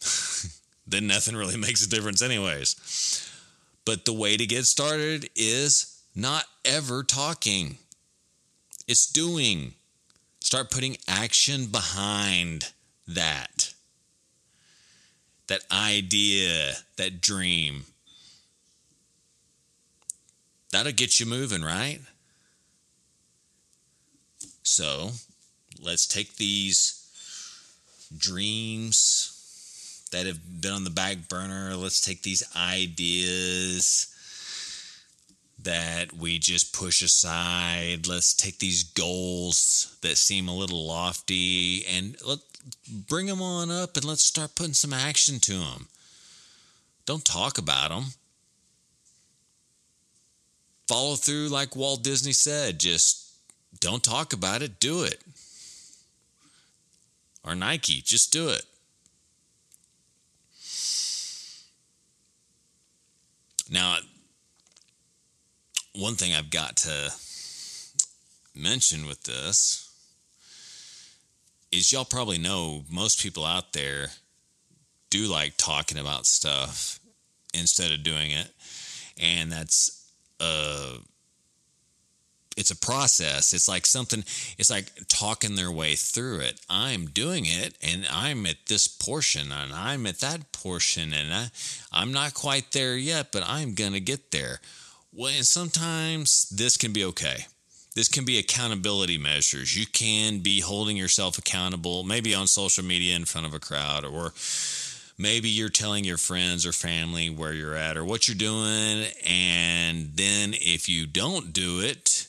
then 0.86 1.06
nothing 1.06 1.36
really 1.36 1.56
makes 1.58 1.84
a 1.84 1.88
difference, 1.88 2.22
anyways. 2.22 3.28
But 3.84 4.04
the 4.04 4.12
way 4.12 4.36
to 4.36 4.46
get 4.46 4.64
started 4.66 5.30
is 5.36 6.02
not 6.14 6.44
ever 6.64 7.02
talking, 7.02 7.78
it's 8.88 9.06
doing. 9.06 9.74
Start 10.42 10.70
putting 10.70 10.96
action 11.06 11.66
behind 11.66 12.72
that. 13.06 13.59
That 15.50 15.66
idea, 15.72 16.74
that 16.96 17.20
dream. 17.20 17.82
That'll 20.70 20.92
get 20.92 21.18
you 21.18 21.26
moving, 21.26 21.62
right? 21.62 21.98
So 24.62 25.10
let's 25.82 26.06
take 26.06 26.36
these 26.36 27.10
dreams 28.16 30.06
that 30.12 30.24
have 30.26 30.60
been 30.60 30.70
on 30.70 30.84
the 30.84 30.90
back 30.90 31.28
burner. 31.28 31.74
Let's 31.74 32.00
take 32.00 32.22
these 32.22 32.44
ideas 32.54 34.06
that 35.64 36.12
we 36.12 36.38
just 36.38 36.72
push 36.72 37.02
aside. 37.02 38.06
Let's 38.06 38.34
take 38.34 38.60
these 38.60 38.84
goals 38.84 39.96
that 40.02 40.16
seem 40.16 40.46
a 40.46 40.54
little 40.54 40.86
lofty 40.86 41.84
and 41.86 42.16
let 42.24 42.38
bring 43.08 43.26
them 43.26 43.42
on 43.42 43.70
up 43.70 43.96
and 43.96 44.04
let's 44.04 44.22
start 44.22 44.54
putting 44.54 44.74
some 44.74 44.92
action 44.92 45.38
to 45.40 45.52
them. 45.52 45.88
Don't 47.06 47.24
talk 47.24 47.58
about 47.58 47.90
them. 47.90 48.04
Follow 50.86 51.14
through 51.14 51.48
like 51.48 51.76
Walt 51.76 52.02
Disney 52.02 52.32
said, 52.32 52.80
just 52.80 53.32
don't 53.78 54.02
talk 54.02 54.32
about 54.32 54.62
it, 54.62 54.80
do 54.80 55.04
it. 55.04 55.22
Or 57.44 57.54
Nike, 57.54 58.02
just 58.02 58.32
do 58.32 58.48
it. 58.48 58.64
Now, 63.70 63.98
one 65.94 66.14
thing 66.14 66.34
I've 66.34 66.50
got 66.50 66.76
to 66.78 67.12
mention 68.54 69.06
with 69.06 69.22
this 69.22 69.89
is 71.72 71.92
y'all 71.92 72.04
probably 72.04 72.38
know 72.38 72.84
most 72.90 73.22
people 73.22 73.44
out 73.44 73.72
there 73.72 74.08
do 75.10 75.26
like 75.26 75.54
talking 75.56 75.98
about 75.98 76.26
stuff 76.26 77.00
instead 77.54 77.92
of 77.92 78.02
doing 78.02 78.30
it. 78.30 78.48
And 79.20 79.50
that's 79.50 80.10
uh 80.40 80.98
it's 82.56 82.70
a 82.70 82.76
process. 82.76 83.52
It's 83.54 83.68
like 83.68 83.86
something, 83.86 84.24
it's 84.58 84.70
like 84.70 84.92
talking 85.08 85.54
their 85.54 85.70
way 85.70 85.94
through 85.94 86.40
it. 86.40 86.60
I'm 86.68 87.06
doing 87.06 87.44
it 87.46 87.76
and 87.82 88.06
I'm 88.10 88.44
at 88.46 88.66
this 88.66 88.86
portion 88.86 89.50
and 89.50 89.72
I'm 89.72 90.06
at 90.06 90.20
that 90.20 90.52
portion 90.52 91.14
and 91.14 91.32
I, 91.32 91.46
I'm 91.92 92.12
not 92.12 92.34
quite 92.34 92.72
there 92.72 92.96
yet, 92.96 93.32
but 93.32 93.44
I'm 93.46 93.74
to 93.94 94.00
get 94.00 94.30
there. 94.30 94.60
Well, 95.12 95.32
and 95.34 95.46
sometimes 95.46 96.48
this 96.50 96.76
can 96.76 96.92
be 96.92 97.04
okay. 97.04 97.46
This 97.94 98.08
can 98.08 98.24
be 98.24 98.38
accountability 98.38 99.18
measures. 99.18 99.76
You 99.76 99.86
can 99.86 100.40
be 100.40 100.60
holding 100.60 100.96
yourself 100.96 101.38
accountable, 101.38 102.04
maybe 102.04 102.34
on 102.34 102.46
social 102.46 102.84
media 102.84 103.16
in 103.16 103.24
front 103.24 103.46
of 103.46 103.54
a 103.54 103.58
crowd, 103.58 104.04
or 104.04 104.32
maybe 105.18 105.48
you're 105.48 105.68
telling 105.68 106.04
your 106.04 106.16
friends 106.16 106.64
or 106.64 106.72
family 106.72 107.28
where 107.28 107.52
you're 107.52 107.74
at 107.74 107.96
or 107.96 108.04
what 108.04 108.28
you're 108.28 108.36
doing. 108.36 109.06
And 109.26 110.12
then 110.14 110.54
if 110.54 110.88
you 110.88 111.06
don't 111.06 111.52
do 111.52 111.80
it, 111.80 112.28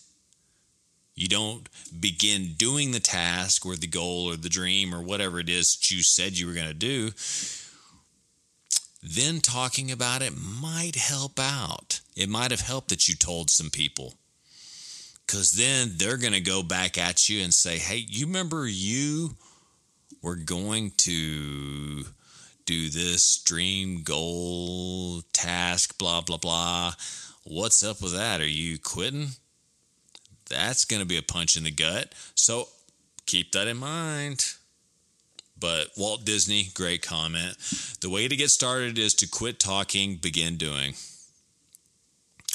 you 1.16 1.28
don't 1.28 1.70
begin 2.00 2.54
doing 2.58 2.92
the 2.92 3.00
task 3.00 3.64
or 3.64 3.76
the 3.76 3.86
goal 3.86 4.32
or 4.32 4.38
the 4.38 4.50
dream 4.50 4.96
or 4.96 5.02
whatever 5.02 5.40
it 5.40 5.50
is 5.50 5.76
that 5.76 5.92
you 5.92 6.02
said 6.02 6.40
you 6.40 6.48
were 6.48 6.54
going 6.54 6.68
to 6.68 6.74
do. 6.74 7.12
Then 9.04 9.42
talking 9.42 9.92
about 9.92 10.24
it 10.24 10.34
might 10.36 10.96
help 10.96 11.40
out. 11.40 12.02
It 12.16 12.30
might 12.30 12.50
have 12.52 12.62
helped 12.62 12.90
that 12.90 13.08
you 13.08 13.16
told 13.16 13.52
some 13.52 13.70
people. 13.70 14.16
Because 15.32 15.54
then 15.54 15.94
they're 15.96 16.18
going 16.18 16.34
to 16.34 16.42
go 16.42 16.62
back 16.62 16.98
at 16.98 17.30
you 17.30 17.42
and 17.42 17.54
say, 17.54 17.78
hey, 17.78 18.04
you 18.06 18.26
remember 18.26 18.68
you 18.68 19.30
were 20.22 20.36
going 20.36 20.92
to 20.98 22.04
do 22.66 22.90
this 22.90 23.42
dream, 23.42 24.04
goal, 24.04 25.22
task, 25.32 25.98
blah, 25.98 26.20
blah, 26.20 26.36
blah. 26.36 26.92
What's 27.46 27.82
up 27.82 28.02
with 28.02 28.12
that? 28.12 28.42
Are 28.42 28.46
you 28.46 28.78
quitting? 28.78 29.30
that's 30.50 30.84
going 30.84 31.00
to 31.00 31.08
be 31.08 31.18
a 31.18 31.22
punch 31.22 31.56
in 31.56 31.64
the 31.64 31.72
gut. 31.72 32.14
So 32.36 32.68
keep 33.26 33.54
that 33.54 33.70
in 33.70 33.78
mind. 33.78 34.44
But 35.58 35.92
Walt 35.96 36.26
Disney, 36.26 36.72
great 36.74 37.04
comment. 37.04 37.56
The 38.02 38.10
way 38.10 38.28
to 38.28 38.36
get 38.36 38.50
started 38.50 38.98
is 38.98 39.14
to 39.14 39.30
quit 39.30 39.62
talking, 39.62 40.18
begin 40.18 40.58
doing. 40.58 40.96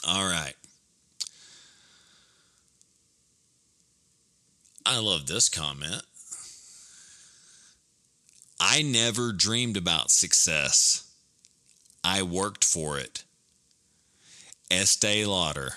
All 0.06 0.28
right. 0.28 0.52
I 4.86 4.98
love 5.00 5.26
this 5.26 5.48
comment. 5.48 6.02
I 8.60 8.82
never 8.82 9.32
dreamed 9.32 9.76
about 9.76 10.10
success. 10.10 11.10
I 12.02 12.22
worked 12.22 12.64
for 12.64 12.98
it. 12.98 13.24
Estee 14.70 15.26
Lauder 15.26 15.74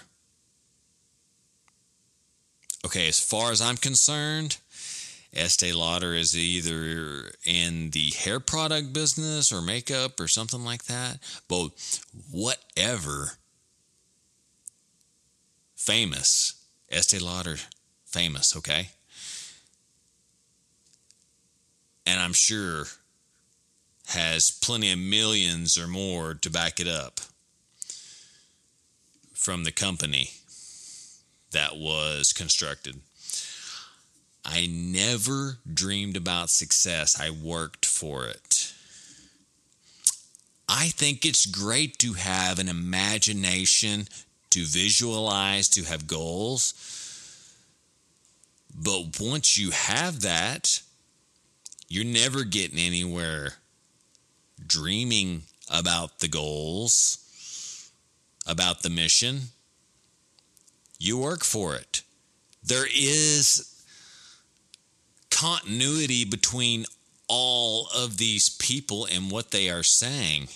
okay, 2.86 3.08
as 3.08 3.20
far 3.20 3.52
as 3.52 3.62
I'm 3.62 3.78
concerned, 3.78 4.58
Estee 5.34 5.74
Lauder 5.74 6.14
is 6.14 6.38
either 6.38 7.32
in 7.46 7.92
the 7.92 8.12
hair 8.12 8.40
product 8.40 8.94
business 8.94 9.52
or 9.52 9.62
makeup 9.62 10.20
or 10.20 10.28
something 10.28 10.64
like 10.64 10.86
that. 10.86 11.20
But 11.48 11.70
whatever, 12.32 13.34
famous, 15.76 16.54
Estee 16.92 17.20
Lauder, 17.20 17.58
famous, 18.06 18.56
okay? 18.56 18.90
And 22.10 22.20
I'm 22.20 22.34
sure 22.34 22.86
has 24.08 24.50
plenty 24.50 24.92
of 24.92 24.98
millions 24.98 25.78
or 25.78 25.88
more 25.88 26.34
to 26.34 26.50
back 26.50 26.80
it 26.80 26.88
up 26.88 27.20
from 29.36 29.64
the 29.64 29.72
company 29.72 30.32
that 31.52 31.78
was 31.78 32.34
constructed. 32.34 33.02
I 34.44 34.68
never 34.72 35.60
dreamed 35.72 36.18
about 36.18 36.50
success. 36.50 37.22
I 37.22 37.30
worked 37.30 37.86
for 37.86 38.26
it. 38.26 38.74
I 40.68 40.88
think 40.88 41.26
it's 41.26 41.46
great 41.46 42.00
to 42.00 42.14
have 42.14 42.58
an 42.58 42.70
imagination, 42.70 44.08
to 44.50 44.66
visualize, 44.66 45.70
to 45.70 45.84
have 45.84 46.08
goals. 46.08 46.74
But 48.76 49.20
once 49.20 49.60
you 49.60 49.70
have 49.70 50.22
that, 50.22 50.82
you're 51.90 52.06
never 52.06 52.44
getting 52.44 52.80
anywhere 52.80 53.54
dreaming 54.66 55.44
about 55.70 56.20
the 56.20 56.28
goals, 56.28 57.92
about 58.48 58.84
the 58.84 58.90
mission 58.90 59.50
you 61.00 61.18
work 61.18 61.44
for 61.44 61.76
it. 61.76 62.02
There 62.62 62.86
is 62.94 63.84
continuity 65.32 66.26
between 66.26 66.86
all 67.28 67.88
of 67.96 68.18
these 68.18 68.50
people 68.50 69.08
and 69.10 69.32
what 69.32 69.52
they 69.52 69.70
are 69.70 69.84
saying. 69.84 70.50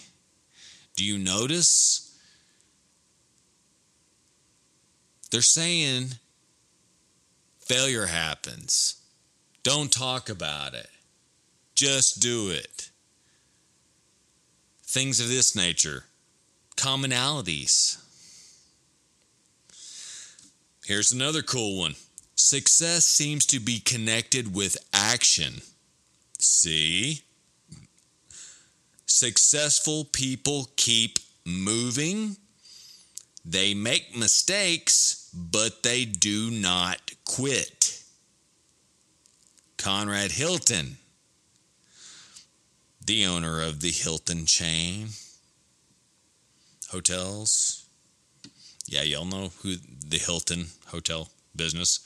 Do 0.95 1.03
you 1.05 1.17
notice? 1.17 2.19
They're 5.31 5.41
saying 5.41 6.15
failure 7.59 8.07
happens. 8.07 8.97
Don't 9.63 9.91
talk 9.91 10.29
about 10.29 10.73
it. 10.73 10.89
Just 11.75 12.21
do 12.21 12.49
it. 12.49 12.89
Things 14.83 15.19
of 15.19 15.27
this 15.27 15.55
nature, 15.55 16.03
commonalities. 16.75 17.97
Here's 20.85 21.11
another 21.11 21.41
cool 21.41 21.79
one 21.79 21.95
success 22.35 23.05
seems 23.05 23.45
to 23.47 23.59
be 23.59 23.79
connected 23.79 24.53
with 24.53 24.77
action. 24.93 25.61
See? 26.39 27.21
Successful 29.05 30.05
people 30.05 30.69
keep 30.75 31.19
moving. 31.45 32.37
They 33.45 33.73
make 33.73 34.17
mistakes, 34.17 35.29
but 35.33 35.83
they 35.83 36.05
do 36.05 36.51
not 36.51 37.11
quit. 37.25 38.03
Conrad 39.77 40.31
Hilton, 40.31 40.97
the 43.05 43.25
owner 43.25 43.61
of 43.61 43.81
the 43.81 43.91
Hilton 43.91 44.45
chain 44.45 45.09
hotels. 46.89 47.85
Yeah, 48.87 49.03
y'all 49.03 49.25
know 49.25 49.51
who 49.61 49.75
the 50.07 50.17
Hilton 50.17 50.67
hotel 50.87 51.29
business. 51.55 51.99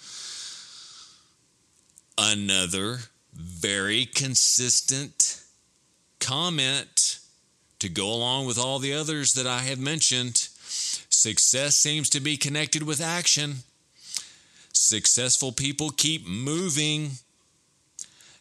Another 2.18 3.00
very 3.34 4.06
consistent 4.06 5.42
comment 6.20 7.20
to 7.80 7.90
go 7.90 8.12
along 8.12 8.48
with 8.48 8.58
all 8.58 8.80
the 8.80 8.94
others 8.94 9.34
that 9.34 9.46
I 9.46 9.60
have 9.60 9.80
mentioned. 9.80 10.48
Success 11.10 11.76
seems 11.76 12.10
to 12.10 12.20
be 12.20 12.38
connected 12.38 12.84
with 12.84 13.02
action. 13.02 13.58
Successful 14.74 15.52
people 15.52 15.90
keep 15.90 16.28
moving. 16.28 17.12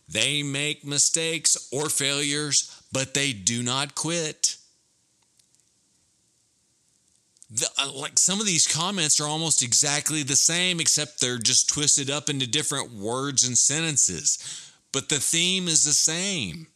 They 0.09 0.43
make 0.43 0.85
mistakes 0.85 1.69
or 1.73 1.89
failures, 1.89 2.83
but 2.93 3.15
they 3.15 3.33
do 3.33 3.63
not 3.63 3.95
quit. 3.95 4.57
The, 7.51 7.69
uh, 7.79 7.93
like 7.93 8.19
some 8.19 8.41
of 8.41 8.47
these 8.47 8.67
comments 8.67 9.21
are 9.21 9.29
almost 9.29 9.63
exactly 9.63 10.23
the 10.23 10.37
same, 10.37 10.81
except 10.81 11.21
they're 11.21 11.39
just 11.39 11.69
twisted 11.69 12.11
up 12.11 12.29
into 12.29 12.47
different 12.47 12.93
words 12.93 13.47
and 13.47 13.57
sentences. 13.57 14.73
But 14.93 15.09
the 15.09 15.21
theme 15.21 15.69
is 15.69 15.85
the 15.85 15.93
same. 15.93 16.67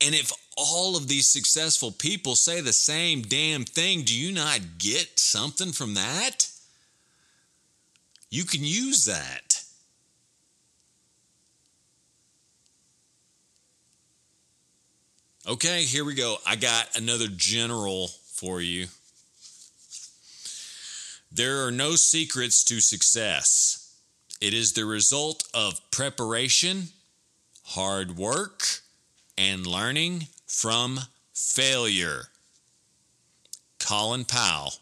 And 0.00 0.14
if 0.14 0.32
all 0.56 0.96
of 0.96 1.08
these 1.08 1.28
successful 1.28 1.90
people 1.90 2.36
say 2.36 2.60
the 2.60 2.72
same 2.72 3.22
damn 3.22 3.64
thing, 3.64 4.02
do 4.02 4.14
you 4.14 4.32
not 4.32 4.78
get 4.78 5.18
something 5.18 5.72
from 5.72 5.94
that? 5.94 6.48
You 8.30 8.44
can 8.44 8.62
use 8.62 9.04
that. 9.06 9.47
Okay, 15.48 15.84
here 15.84 16.04
we 16.04 16.12
go. 16.12 16.36
I 16.46 16.56
got 16.56 16.94
another 16.94 17.26
general 17.26 18.08
for 18.08 18.60
you. 18.60 18.88
There 21.32 21.64
are 21.64 21.70
no 21.70 21.96
secrets 21.96 22.62
to 22.64 22.80
success. 22.80 23.96
It 24.42 24.52
is 24.52 24.74
the 24.74 24.84
result 24.84 25.44
of 25.54 25.80
preparation, 25.90 26.88
hard 27.64 28.18
work, 28.18 28.62
and 29.38 29.66
learning 29.66 30.26
from 30.46 31.00
failure. 31.32 32.24
Colin 33.78 34.26
Powell. 34.26 34.74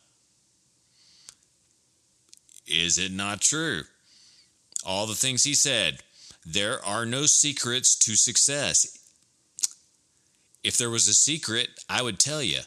Is 2.66 2.98
it 2.98 3.12
not 3.12 3.40
true? 3.40 3.82
All 4.84 5.06
the 5.06 5.14
things 5.14 5.44
he 5.44 5.54
said. 5.54 6.00
There 6.44 6.84
are 6.84 7.06
no 7.06 7.26
secrets 7.26 7.94
to 7.98 8.16
success. 8.16 9.05
If 10.66 10.76
there 10.76 10.90
was 10.90 11.06
a 11.06 11.14
secret, 11.14 11.68
I 11.88 12.02
would 12.02 12.18
tell 12.18 12.42
you. 12.42 12.58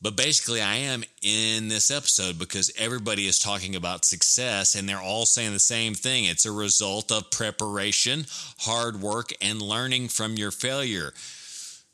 But 0.00 0.16
basically, 0.16 0.60
I 0.60 0.74
am 0.74 1.04
in 1.22 1.68
this 1.68 1.92
episode 1.92 2.40
because 2.40 2.72
everybody 2.76 3.28
is 3.28 3.38
talking 3.38 3.76
about 3.76 4.04
success 4.04 4.74
and 4.74 4.88
they're 4.88 5.00
all 5.00 5.24
saying 5.24 5.52
the 5.52 5.60
same 5.60 5.94
thing. 5.94 6.24
It's 6.24 6.44
a 6.44 6.50
result 6.50 7.12
of 7.12 7.30
preparation, 7.30 8.26
hard 8.58 9.00
work, 9.00 9.32
and 9.40 9.62
learning 9.62 10.08
from 10.08 10.34
your 10.34 10.50
failure. 10.50 11.12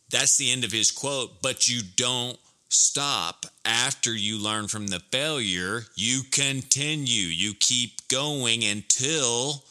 That's 0.08 0.38
the 0.38 0.50
end 0.50 0.64
of 0.64 0.72
his 0.72 0.90
quote, 0.90 1.42
but 1.42 1.68
you 1.68 1.82
don't 1.96 2.38
stop 2.70 3.44
after 3.66 4.14
you 4.14 4.42
learn 4.42 4.68
from 4.68 4.86
the 4.86 5.00
failure. 5.12 5.82
You 5.96 6.22
continue, 6.30 7.26
you 7.26 7.52
keep 7.52 8.08
going 8.08 8.64
until 8.64 9.64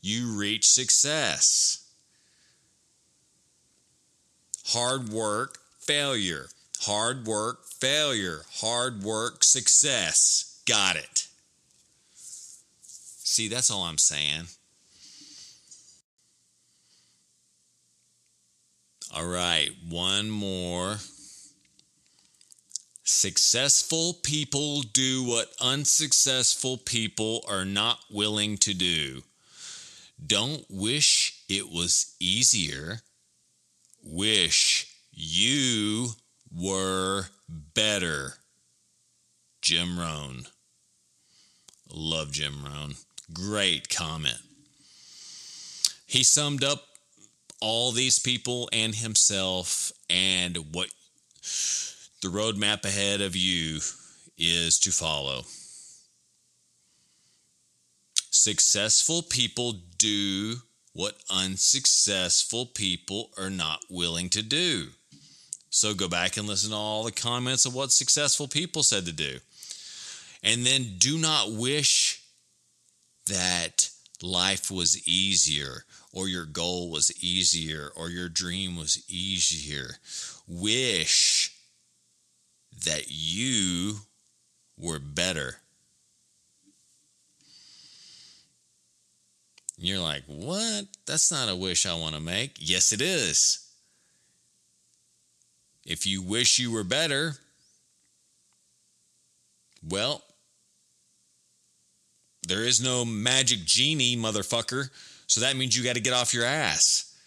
you 0.00 0.38
reach 0.38 0.68
success. 0.68 1.81
Hard 4.68 5.08
work, 5.08 5.58
failure. 5.80 6.46
Hard 6.82 7.26
work, 7.26 7.66
failure. 7.66 8.42
Hard 8.54 9.02
work, 9.02 9.44
success. 9.44 10.62
Got 10.66 10.96
it. 10.96 11.28
See, 12.14 13.48
that's 13.48 13.70
all 13.70 13.84
I'm 13.84 13.98
saying. 13.98 14.44
All 19.14 19.26
right, 19.26 19.70
one 19.88 20.30
more. 20.30 20.96
Successful 23.04 24.14
people 24.22 24.82
do 24.82 25.22
what 25.22 25.52
unsuccessful 25.60 26.78
people 26.78 27.44
are 27.48 27.64
not 27.64 27.98
willing 28.10 28.56
to 28.58 28.72
do. 28.72 29.22
Don't 30.24 30.64
wish 30.70 31.42
it 31.48 31.68
was 31.68 32.14
easier. 32.20 33.00
Wish 34.02 34.86
you 35.12 36.10
were 36.54 37.24
better. 37.48 38.34
Jim 39.60 39.98
Rohn. 39.98 40.46
Love 41.88 42.32
Jim 42.32 42.64
Rohn. 42.64 42.94
Great 43.32 43.88
comment. 43.88 44.40
He 46.06 46.24
summed 46.24 46.64
up 46.64 46.84
all 47.60 47.92
these 47.92 48.18
people 48.18 48.68
and 48.72 48.94
himself 48.94 49.92
and 50.10 50.56
what 50.74 50.88
the 52.22 52.28
roadmap 52.28 52.84
ahead 52.84 53.20
of 53.20 53.36
you 53.36 53.80
is 54.36 54.78
to 54.80 54.90
follow. 54.90 55.42
Successful 58.30 59.22
people 59.22 59.74
do 59.98 60.56
what 60.92 61.16
unsuccessful 61.30 62.66
people 62.66 63.30
are 63.38 63.50
not 63.50 63.80
willing 63.88 64.28
to 64.30 64.42
do. 64.42 64.88
So 65.70 65.94
go 65.94 66.08
back 66.08 66.36
and 66.36 66.46
listen 66.46 66.70
to 66.70 66.76
all 66.76 67.02
the 67.02 67.12
comments 67.12 67.64
of 67.64 67.74
what 67.74 67.92
successful 67.92 68.46
people 68.46 68.82
said 68.82 69.06
to 69.06 69.12
do. 69.12 69.38
And 70.42 70.66
then 70.66 70.96
do 70.98 71.18
not 71.18 71.52
wish 71.52 72.22
that 73.26 73.88
life 74.22 74.70
was 74.70 75.06
easier 75.08 75.84
or 76.12 76.28
your 76.28 76.44
goal 76.44 76.90
was 76.90 77.10
easier 77.22 77.90
or 77.96 78.10
your 78.10 78.28
dream 78.28 78.76
was 78.76 79.02
easier. 79.08 79.96
Wish 80.46 81.56
that 82.84 83.04
you 83.08 84.00
were 84.76 84.98
better. 84.98 85.61
You're 89.82 89.98
like, 89.98 90.22
what? 90.28 90.84
That's 91.06 91.32
not 91.32 91.48
a 91.48 91.56
wish 91.56 91.86
I 91.86 91.98
want 91.98 92.14
to 92.14 92.20
make. 92.20 92.52
Yes, 92.60 92.92
it 92.92 93.00
is. 93.00 93.68
If 95.84 96.06
you 96.06 96.22
wish 96.22 96.60
you 96.60 96.70
were 96.70 96.84
better, 96.84 97.32
well, 99.86 100.22
there 102.46 102.62
is 102.62 102.80
no 102.80 103.04
magic 103.04 103.64
genie, 103.64 104.16
motherfucker. 104.16 104.90
So 105.26 105.40
that 105.40 105.56
means 105.56 105.76
you 105.76 105.82
got 105.82 105.96
to 105.96 106.00
get 106.00 106.12
off 106.12 106.32
your 106.32 106.44
ass. 106.44 107.18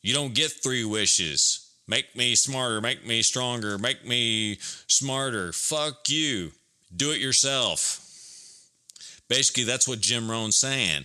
You 0.00 0.14
don't 0.14 0.34
get 0.34 0.52
three 0.52 0.86
wishes. 0.86 1.70
Make 1.86 2.16
me 2.16 2.34
smarter, 2.34 2.80
make 2.80 3.06
me 3.06 3.20
stronger, 3.20 3.76
make 3.76 4.06
me 4.06 4.56
smarter. 4.86 5.52
Fuck 5.52 6.08
you. 6.08 6.52
Do 6.96 7.10
it 7.10 7.20
yourself. 7.20 7.98
Basically, 9.28 9.64
that's 9.64 9.86
what 9.86 10.00
Jim 10.00 10.30
Rohn's 10.30 10.56
saying. 10.56 11.04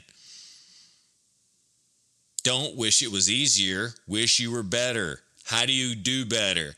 Don't 2.47 2.77
wish 2.77 3.01
it 3.01 3.11
was 3.11 3.29
easier, 3.29 3.89
wish 4.07 4.39
you 4.39 4.51
were 4.51 4.63
better. 4.63 5.19
How 5.47 5.65
do 5.65 5.73
you 5.73 5.95
do 5.95 6.25
better? 6.25 6.75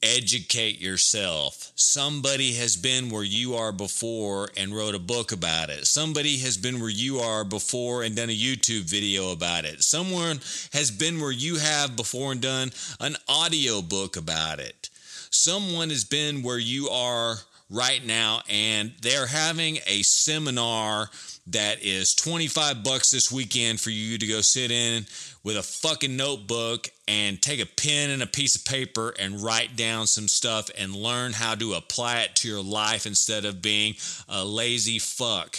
educate 0.00 0.80
yourself. 0.80 1.72
Somebody 1.74 2.52
has 2.54 2.76
been 2.76 3.10
where 3.10 3.24
you 3.24 3.56
are 3.56 3.72
before 3.72 4.48
and 4.56 4.72
wrote 4.72 4.94
a 4.94 5.00
book 5.00 5.32
about 5.32 5.70
it. 5.70 5.88
Somebody 5.88 6.38
has 6.38 6.56
been 6.56 6.78
where 6.80 6.88
you 6.88 7.18
are 7.18 7.42
before 7.42 8.04
and 8.04 8.14
done 8.14 8.30
a 8.30 8.32
YouTube 8.32 8.82
video 8.82 9.32
about 9.32 9.64
it. 9.64 9.82
Someone 9.82 10.38
has 10.72 10.92
been 10.92 11.20
where 11.20 11.32
you 11.32 11.56
have 11.56 11.96
before 11.96 12.30
and 12.30 12.40
done 12.40 12.70
an 13.00 13.16
audio 13.28 13.82
book 13.82 14.16
about 14.16 14.60
it. 14.60 14.88
Someone 15.30 15.90
has 15.90 16.04
been 16.04 16.42
where 16.42 16.58
you 16.58 16.88
are 16.88 17.36
right 17.70 18.04
now 18.04 18.40
and 18.48 18.92
they're 19.02 19.26
having 19.26 19.78
a 19.86 20.02
seminar 20.02 21.10
that 21.46 21.82
is 21.82 22.14
25 22.14 22.82
bucks 22.82 23.10
this 23.10 23.30
weekend 23.30 23.80
for 23.80 23.90
you 23.90 24.18
to 24.18 24.26
go 24.26 24.40
sit 24.40 24.70
in 24.70 25.04
with 25.42 25.56
a 25.56 25.62
fucking 25.62 26.16
notebook 26.16 26.88
and 27.06 27.40
take 27.40 27.60
a 27.60 27.66
pen 27.66 28.10
and 28.10 28.22
a 28.22 28.26
piece 28.26 28.54
of 28.56 28.64
paper 28.64 29.14
and 29.18 29.42
write 29.42 29.76
down 29.76 30.06
some 30.06 30.28
stuff 30.28 30.70
and 30.76 30.94
learn 30.94 31.32
how 31.32 31.54
to 31.54 31.74
apply 31.74 32.20
it 32.20 32.34
to 32.34 32.48
your 32.48 32.62
life 32.62 33.06
instead 33.06 33.44
of 33.44 33.62
being 33.62 33.94
a 34.28 34.44
lazy 34.44 34.98
fuck. 34.98 35.58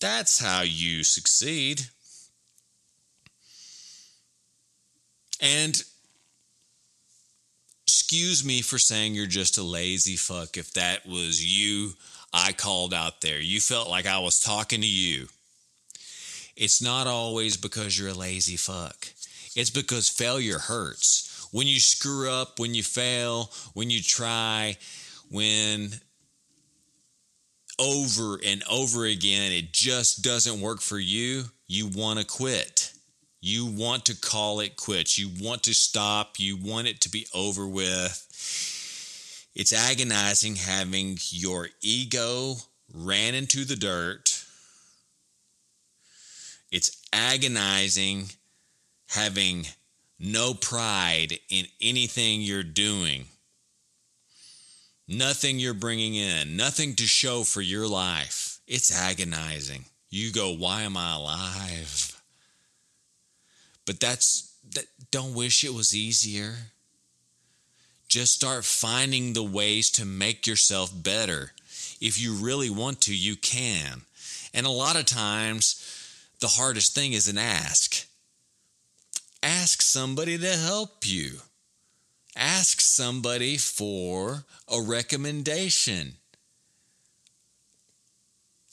That's 0.00 0.38
how 0.38 0.62
you 0.62 1.02
succeed. 1.02 1.82
And 5.40 5.82
excuse 7.94 8.44
me 8.44 8.60
for 8.60 8.76
saying 8.76 9.14
you're 9.14 9.24
just 9.24 9.56
a 9.56 9.62
lazy 9.62 10.16
fuck 10.16 10.56
if 10.56 10.72
that 10.72 11.06
was 11.06 11.44
you 11.44 11.92
I 12.32 12.50
called 12.50 12.92
out 12.92 13.20
there. 13.20 13.38
You 13.38 13.60
felt 13.60 13.88
like 13.88 14.04
I 14.04 14.18
was 14.18 14.40
talking 14.40 14.80
to 14.80 14.86
you. 14.86 15.28
It's 16.56 16.82
not 16.82 17.06
always 17.06 17.56
because 17.56 17.96
you're 17.96 18.08
a 18.08 18.12
lazy 18.12 18.56
fuck. 18.56 19.06
It's 19.54 19.70
because 19.70 20.08
failure 20.08 20.58
hurts. 20.58 21.46
When 21.52 21.68
you 21.68 21.78
screw 21.78 22.28
up, 22.28 22.58
when 22.58 22.74
you 22.74 22.82
fail, 22.82 23.52
when 23.74 23.90
you 23.90 24.02
try, 24.02 24.76
when 25.30 25.90
over 27.78 28.40
and 28.44 28.64
over 28.68 29.04
again 29.04 29.52
it 29.52 29.72
just 29.72 30.24
doesn't 30.24 30.60
work 30.60 30.80
for 30.80 30.98
you, 30.98 31.44
you 31.68 31.86
want 31.86 32.18
to 32.18 32.26
quit. 32.26 32.92
You 33.46 33.66
want 33.66 34.06
to 34.06 34.18
call 34.18 34.60
it 34.60 34.74
quits. 34.74 35.18
You 35.18 35.28
want 35.38 35.64
to 35.64 35.74
stop. 35.74 36.36
You 36.38 36.56
want 36.56 36.86
it 36.86 37.02
to 37.02 37.10
be 37.10 37.26
over 37.34 37.68
with. 37.68 39.50
It's 39.54 39.70
agonizing 39.70 40.56
having 40.56 41.18
your 41.28 41.68
ego 41.82 42.54
ran 42.94 43.34
into 43.34 43.66
the 43.66 43.76
dirt. 43.76 44.46
It's 46.72 46.96
agonizing 47.12 48.30
having 49.08 49.66
no 50.18 50.54
pride 50.54 51.38
in 51.50 51.66
anything 51.82 52.40
you're 52.40 52.62
doing. 52.62 53.26
Nothing 55.06 55.58
you're 55.58 55.74
bringing 55.74 56.14
in, 56.14 56.56
nothing 56.56 56.94
to 56.94 57.04
show 57.04 57.44
for 57.44 57.60
your 57.60 57.86
life. 57.86 58.58
It's 58.66 58.90
agonizing. 58.90 59.84
You 60.08 60.32
go, 60.32 60.54
why 60.54 60.84
am 60.84 60.96
I 60.96 61.16
alive? 61.16 62.13
But 63.86 64.00
that's 64.00 64.54
that 64.72 64.86
don't 65.10 65.34
wish 65.34 65.64
it 65.64 65.74
was 65.74 65.94
easier. 65.94 66.54
Just 68.08 68.34
start 68.34 68.64
finding 68.64 69.32
the 69.32 69.42
ways 69.42 69.90
to 69.90 70.04
make 70.04 70.46
yourself 70.46 70.90
better. 70.94 71.52
If 72.00 72.20
you 72.20 72.34
really 72.34 72.70
want 72.70 73.00
to, 73.02 73.14
you 73.14 73.36
can. 73.36 74.02
And 74.52 74.66
a 74.66 74.70
lot 74.70 74.96
of 74.96 75.06
times, 75.06 75.80
the 76.40 76.48
hardest 76.48 76.94
thing 76.94 77.12
is 77.12 77.28
an 77.28 77.38
ask. 77.38 78.06
Ask 79.42 79.82
somebody 79.82 80.38
to 80.38 80.56
help 80.56 81.06
you. 81.06 81.38
Ask 82.36 82.80
somebody 82.80 83.56
for 83.56 84.44
a 84.68 84.80
recommendation. 84.80 86.14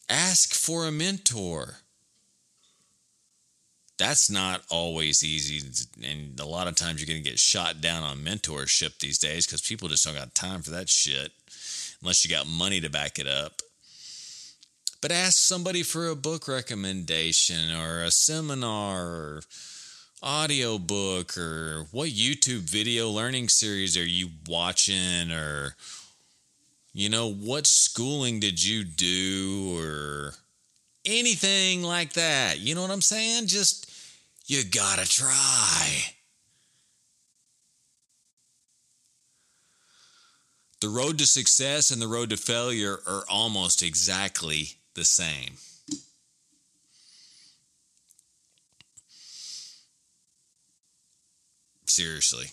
Ask 0.10 0.54
for 0.54 0.86
a 0.86 0.92
mentor 0.92 1.81
that's 4.02 4.32
not 4.32 4.64
always 4.72 5.24
easy. 5.24 5.62
And 6.04 6.40
a 6.40 6.46
lot 6.46 6.68
of 6.68 6.76
times 6.76 7.00
you're 7.00 7.08
going 7.08 7.24
to 7.24 7.30
get 7.30 7.38
shot 7.38 7.82
down 7.82 8.02
on 8.02 8.18
mentorship 8.18 8.98
these 8.98 9.20
days 9.20 9.46
because 9.46 9.62
people 9.62 9.90
just 9.90 10.04
don't 10.04 10.16
got 10.16 10.34
time 10.34 10.64
for 10.64 10.72
that 10.72 10.90
shit 10.90 11.32
unless 12.02 12.26
you 12.26 12.36
got 12.36 12.48
money 12.48 12.82
to 12.82 12.90
back 12.90 13.20
it 13.20 13.28
up. 13.28 13.62
But 15.02 15.12
ask 15.12 15.38
somebody 15.38 15.84
for 15.84 16.08
a 16.08 16.16
book 16.16 16.48
recommendation 16.48 17.76
or 17.76 18.04
a 18.04 18.10
seminar 18.10 19.06
or 19.06 19.42
audio 20.24 20.80
book 20.80 21.38
or 21.38 21.86
what 21.92 22.10
YouTube 22.10 22.62
video 22.62 23.08
learning 23.10 23.50
series 23.50 23.96
are 23.96 24.06
you 24.06 24.30
watching 24.48 25.32
or 25.32 25.76
you 26.92 27.08
know 27.08 27.32
what 27.32 27.68
schooling 27.68 28.40
did 28.40 28.64
you 28.64 28.84
do 28.84 29.80
or 29.80 30.34
anything 31.06 31.84
like 31.84 32.14
that. 32.14 32.60
You 32.60 32.74
know 32.74 32.82
what 32.82 32.92
I'm 32.92 33.02
saying? 33.02 33.46
Just 33.46 33.91
you 34.52 34.66
gotta 34.66 35.08
try. 35.08 36.04
The 40.82 40.90
road 40.90 41.20
to 41.20 41.26
success 41.26 41.90
and 41.90 42.02
the 42.02 42.08
road 42.10 42.32
to 42.32 42.38
failure 42.38 43.00
are 43.08 43.24
almost 43.30 43.82
exactly 43.82 44.80
the 44.94 45.06
same. 45.06 45.54
Seriously. 51.86 52.48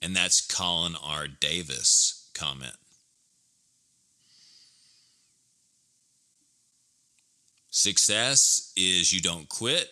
And 0.00 0.16
that's 0.16 0.40
Colin 0.40 0.96
R. 1.04 1.28
Davis 1.28 2.30
comment. 2.34 2.81
Success 7.74 8.70
is 8.76 9.14
you 9.14 9.22
don't 9.22 9.48
quit. 9.48 9.88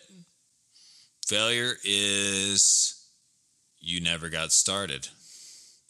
Failure 1.25 1.73
is 1.83 3.07
you 3.79 3.99
never 3.99 4.29
got 4.29 4.51
started, 4.51 5.07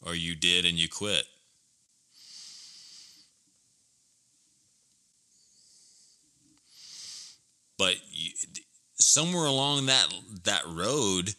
or 0.01 0.15
you 0.15 0.33
did 0.33 0.65
and 0.65 0.79
you 0.79 0.87
quit. 0.87 1.25
But 7.77 7.95
you, 8.09 8.31
somewhere 8.95 9.45
along 9.45 9.87
that 9.87 10.13
that 10.45 10.63
road, 10.65 11.35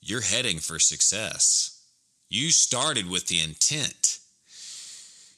you're 0.00 0.22
heading 0.22 0.58
for 0.58 0.80
success. 0.80 1.86
You 2.28 2.50
started 2.50 3.08
with 3.08 3.28
the 3.28 3.40
intent. 3.40 4.18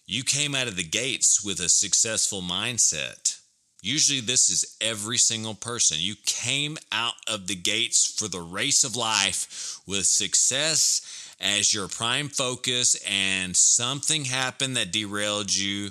You 0.07 0.25
came 0.25 0.55
out 0.55 0.67
of 0.67 0.77
the 0.77 0.83
gates 0.83 1.45
with 1.45 1.61
a 1.61 1.69
successful 1.69 2.41
mindset. 2.41 3.36
Usually, 3.83 4.21
this 4.21 4.51
is 4.51 4.77
every 4.81 5.19
single 5.19 5.55
person. 5.55 5.99
You 6.01 6.17
came 6.25 6.77
out 6.91 7.15
of 7.29 7.47
the 7.47 7.55
gates 7.55 8.13
for 8.19 8.29
the 8.29 8.41
race 8.41 8.85
of 8.85 8.97
life 8.97 9.79
with 9.87 10.07
success 10.07 11.35
as 11.41 11.73
your 11.73 11.89
prime 11.89 12.29
focus, 12.29 12.97
and 13.09 13.57
something 13.57 14.25
happened 14.25 14.77
that 14.77 14.93
derailed 14.93 15.55
you, 15.55 15.91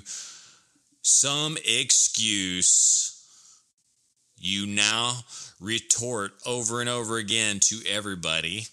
some 1.02 1.56
excuse. 1.64 3.12
You 4.36 4.66
now 4.66 5.20
retort 5.60 6.32
over 6.44 6.80
and 6.80 6.90
over 6.90 7.16
again 7.16 7.60
to 7.60 7.80
everybody 7.88 8.66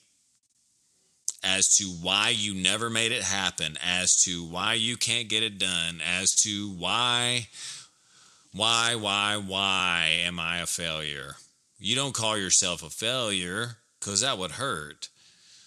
as 1.43 1.77
to 1.77 1.85
why 1.85 2.29
you 2.29 2.53
never 2.53 2.89
made 2.89 3.11
it 3.11 3.23
happen, 3.23 3.77
as 3.83 4.21
to 4.23 4.43
why 4.43 4.73
you 4.73 4.97
can't 4.97 5.29
get 5.29 5.43
it 5.43 5.59
done, 5.59 6.01
as 6.05 6.35
to 6.35 6.69
why 6.71 7.47
why, 8.53 8.95
why, 8.95 9.35
why 9.35 10.07
am 10.25 10.39
I 10.39 10.59
a 10.59 10.67
failure? 10.67 11.35
You 11.79 11.95
don't 11.95 12.13
call 12.13 12.37
yourself 12.37 12.83
a 12.83 12.89
failure 12.89 13.77
because 13.99 14.21
that 14.21 14.37
would 14.37 14.51
hurt. 14.51 15.09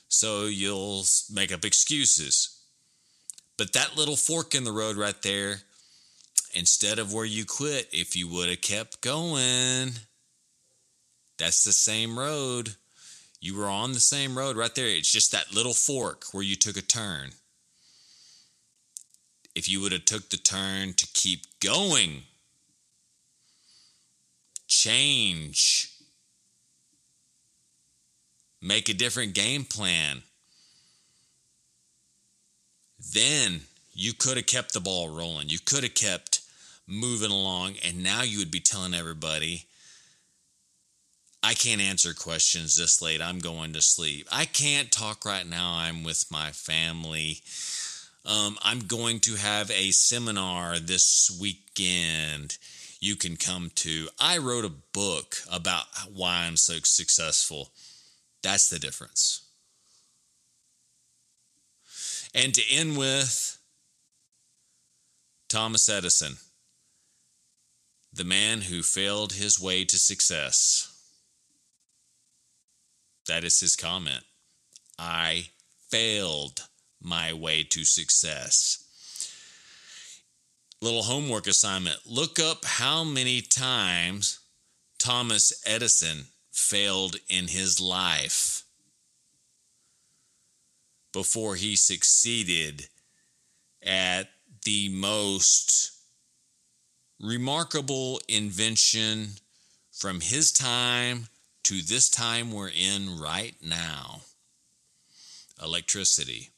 So 0.09 0.47
you'll 0.47 1.05
make 1.33 1.53
up 1.53 1.65
excuses. 1.65 2.57
But 3.59 3.73
that 3.73 3.97
little 3.97 4.17
fork 4.17 4.55
in 4.55 4.65
the 4.65 4.73
road 4.73 4.97
right 4.97 5.21
there, 5.23 5.63
instead 6.55 6.99
of 6.99 7.13
where 7.13 7.25
you 7.25 7.45
quit, 7.45 7.89
if 7.93 8.15
you 8.15 8.29
would 8.29 8.49
have 8.49 8.61
kept 8.61 9.01
going, 9.01 9.91
that's 11.39 11.65
the 11.65 11.73
same 11.73 12.19
road. 12.19 12.77
You 13.41 13.57
were 13.57 13.69
on 13.69 13.93
the 13.93 14.01
same 14.01 14.39
road 14.39 14.57
right 14.57 14.75
there. 14.75 14.87
It's 14.87 15.11
just 15.11 15.33
that 15.33 15.55
little 15.55 15.75
fork 15.75 16.27
where 16.33 16.43
you 16.43 16.55
took 16.55 16.77
a 16.77 16.83
turn. 16.83 17.31
If 19.55 19.69
you 19.69 19.81
would 19.81 19.93
have 19.93 20.05
took 20.05 20.29
the 20.29 20.37
turn 20.37 20.93
to 20.95 21.07
keep 21.15 21.41
going, 21.61 22.23
change, 24.83 25.91
make 28.61 28.89
a 28.89 28.95
different 28.95 29.35
game 29.35 29.65
plan. 29.65 30.23
Then 33.13 33.61
you 33.93 34.13
could 34.13 34.37
have 34.37 34.47
kept 34.47 34.73
the 34.73 34.81
ball 34.81 35.09
rolling. 35.09 35.49
You 35.49 35.59
could 35.65 35.83
have 35.83 35.95
kept 35.95 36.41
moving 36.87 37.31
along, 37.31 37.75
and 37.85 38.03
now 38.03 38.23
you 38.23 38.39
would 38.39 38.51
be 38.51 38.61
telling 38.61 38.95
everybody, 38.95 39.65
I 41.43 41.55
can't 41.55 41.81
answer 41.81 42.13
questions 42.13 42.77
this 42.77 43.01
late. 43.01 43.23
I'm 43.23 43.39
going 43.39 43.73
to 43.75 43.83
sleep. 43.83 44.27
I 44.33 44.47
can't 44.47 44.91
talk 44.91 45.25
right 45.25 45.47
now. 45.47 45.77
I'm 45.77 46.03
with 46.03 46.25
my 46.31 46.51
family. 46.51 47.43
Um, 48.25 48.59
I'm 48.63 48.81
going 48.81 49.21
to 49.21 49.37
have 49.37 49.71
a 49.71 49.93
seminar 49.93 50.81
this 50.81 51.37
weekend 51.41 52.59
you 53.01 53.17
can 53.17 53.37
come 53.37 53.71
to. 53.77 54.09
I 54.19 54.39
wrote 54.39 54.65
a 54.65 54.73
book 54.93 55.37
about 55.51 55.85
why 56.13 56.45
I'm 56.45 56.57
so 56.57 56.75
successful. 56.83 57.71
That's 58.43 58.69
the 58.69 58.79
difference. 58.79 59.43
And 62.35 62.55
to 62.55 62.63
end 62.71 62.97
with, 62.97 63.59
Thomas 65.49 65.89
Edison, 65.89 66.37
the 68.13 68.25
man 68.25 68.63
who 68.63 68.83
failed 68.83 69.35
his 69.35 69.61
way 69.61 69.85
to 69.85 69.99
success. 69.99 70.93
That 73.29 73.45
is 73.45 73.61
his 73.61 73.77
comment. 73.77 74.25
I 74.99 75.51
failed 75.91 76.63
my 77.01 77.33
way 77.33 77.63
to 77.65 77.85
success. 77.85 78.86
Little 80.87 81.03
homework 81.03 81.49
assignment 81.49 81.99
look 82.07 82.39
up 82.39 82.65
how 82.65 83.03
many 83.03 83.41
times 83.41 84.39
Thomas 85.01 85.53
Edison 85.67 86.27
failed 86.53 87.17
in 87.29 87.49
his 87.49 87.81
life 87.81 88.63
before 91.13 91.57
he 91.57 91.75
succeeded 91.75 92.87
at 93.83 94.29
the 94.65 94.89
most 94.91 95.91
remarkable 97.21 98.21
invention 98.29 99.31
from 99.91 100.21
his 100.21 100.53
time 100.53 101.27
to 101.65 101.83
this 101.83 102.09
time 102.09 102.53
we're 102.53 102.69
in 102.69 103.19
right 103.19 103.57
now 103.61 104.21
electricity. 105.61 106.51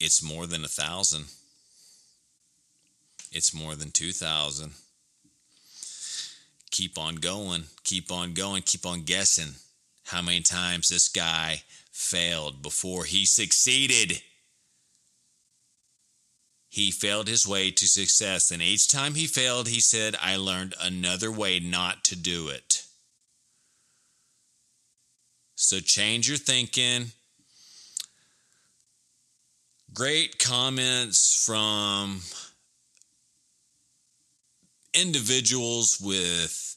It's 0.00 0.22
more 0.22 0.46
than 0.46 0.64
a 0.64 0.68
thousand. 0.68 1.26
It's 3.30 3.54
more 3.54 3.76
than 3.76 3.90
2,000. 3.90 4.72
Keep 6.70 6.98
on 6.98 7.16
going, 7.16 7.64
keep 7.84 8.10
on 8.10 8.32
going, 8.32 8.62
keep 8.62 8.86
on 8.86 9.02
guessing 9.02 9.54
how 10.04 10.22
many 10.22 10.40
times 10.40 10.88
this 10.88 11.08
guy 11.08 11.62
failed 11.92 12.62
before 12.62 13.04
he 13.04 13.26
succeeded. 13.26 14.22
He 16.68 16.90
failed 16.92 17.28
his 17.28 17.46
way 17.46 17.70
to 17.72 17.86
success, 17.86 18.50
and 18.50 18.62
each 18.62 18.88
time 18.88 19.14
he 19.14 19.26
failed, 19.26 19.68
he 19.68 19.80
said, 19.80 20.16
I 20.20 20.36
learned 20.36 20.74
another 20.80 21.30
way 21.30 21.58
not 21.58 22.04
to 22.04 22.16
do 22.16 22.48
it. 22.48 22.84
So 25.56 25.80
change 25.80 26.28
your 26.28 26.38
thinking. 26.38 27.10
Great 29.92 30.38
comments 30.38 31.44
from 31.44 32.20
individuals 34.94 35.98
with 36.00 36.76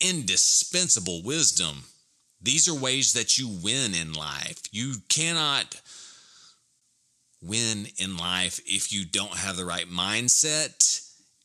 indispensable 0.00 1.22
wisdom. 1.24 1.84
These 2.40 2.68
are 2.68 2.74
ways 2.78 3.14
that 3.14 3.36
you 3.36 3.48
win 3.48 3.94
in 3.94 4.12
life. 4.12 4.62
You 4.70 4.94
cannot 5.08 5.80
win 7.42 7.88
in 7.98 8.16
life 8.16 8.60
if 8.64 8.92
you 8.92 9.04
don't 9.04 9.36
have 9.36 9.56
the 9.56 9.64
right 9.64 9.88
mindset 9.88 11.02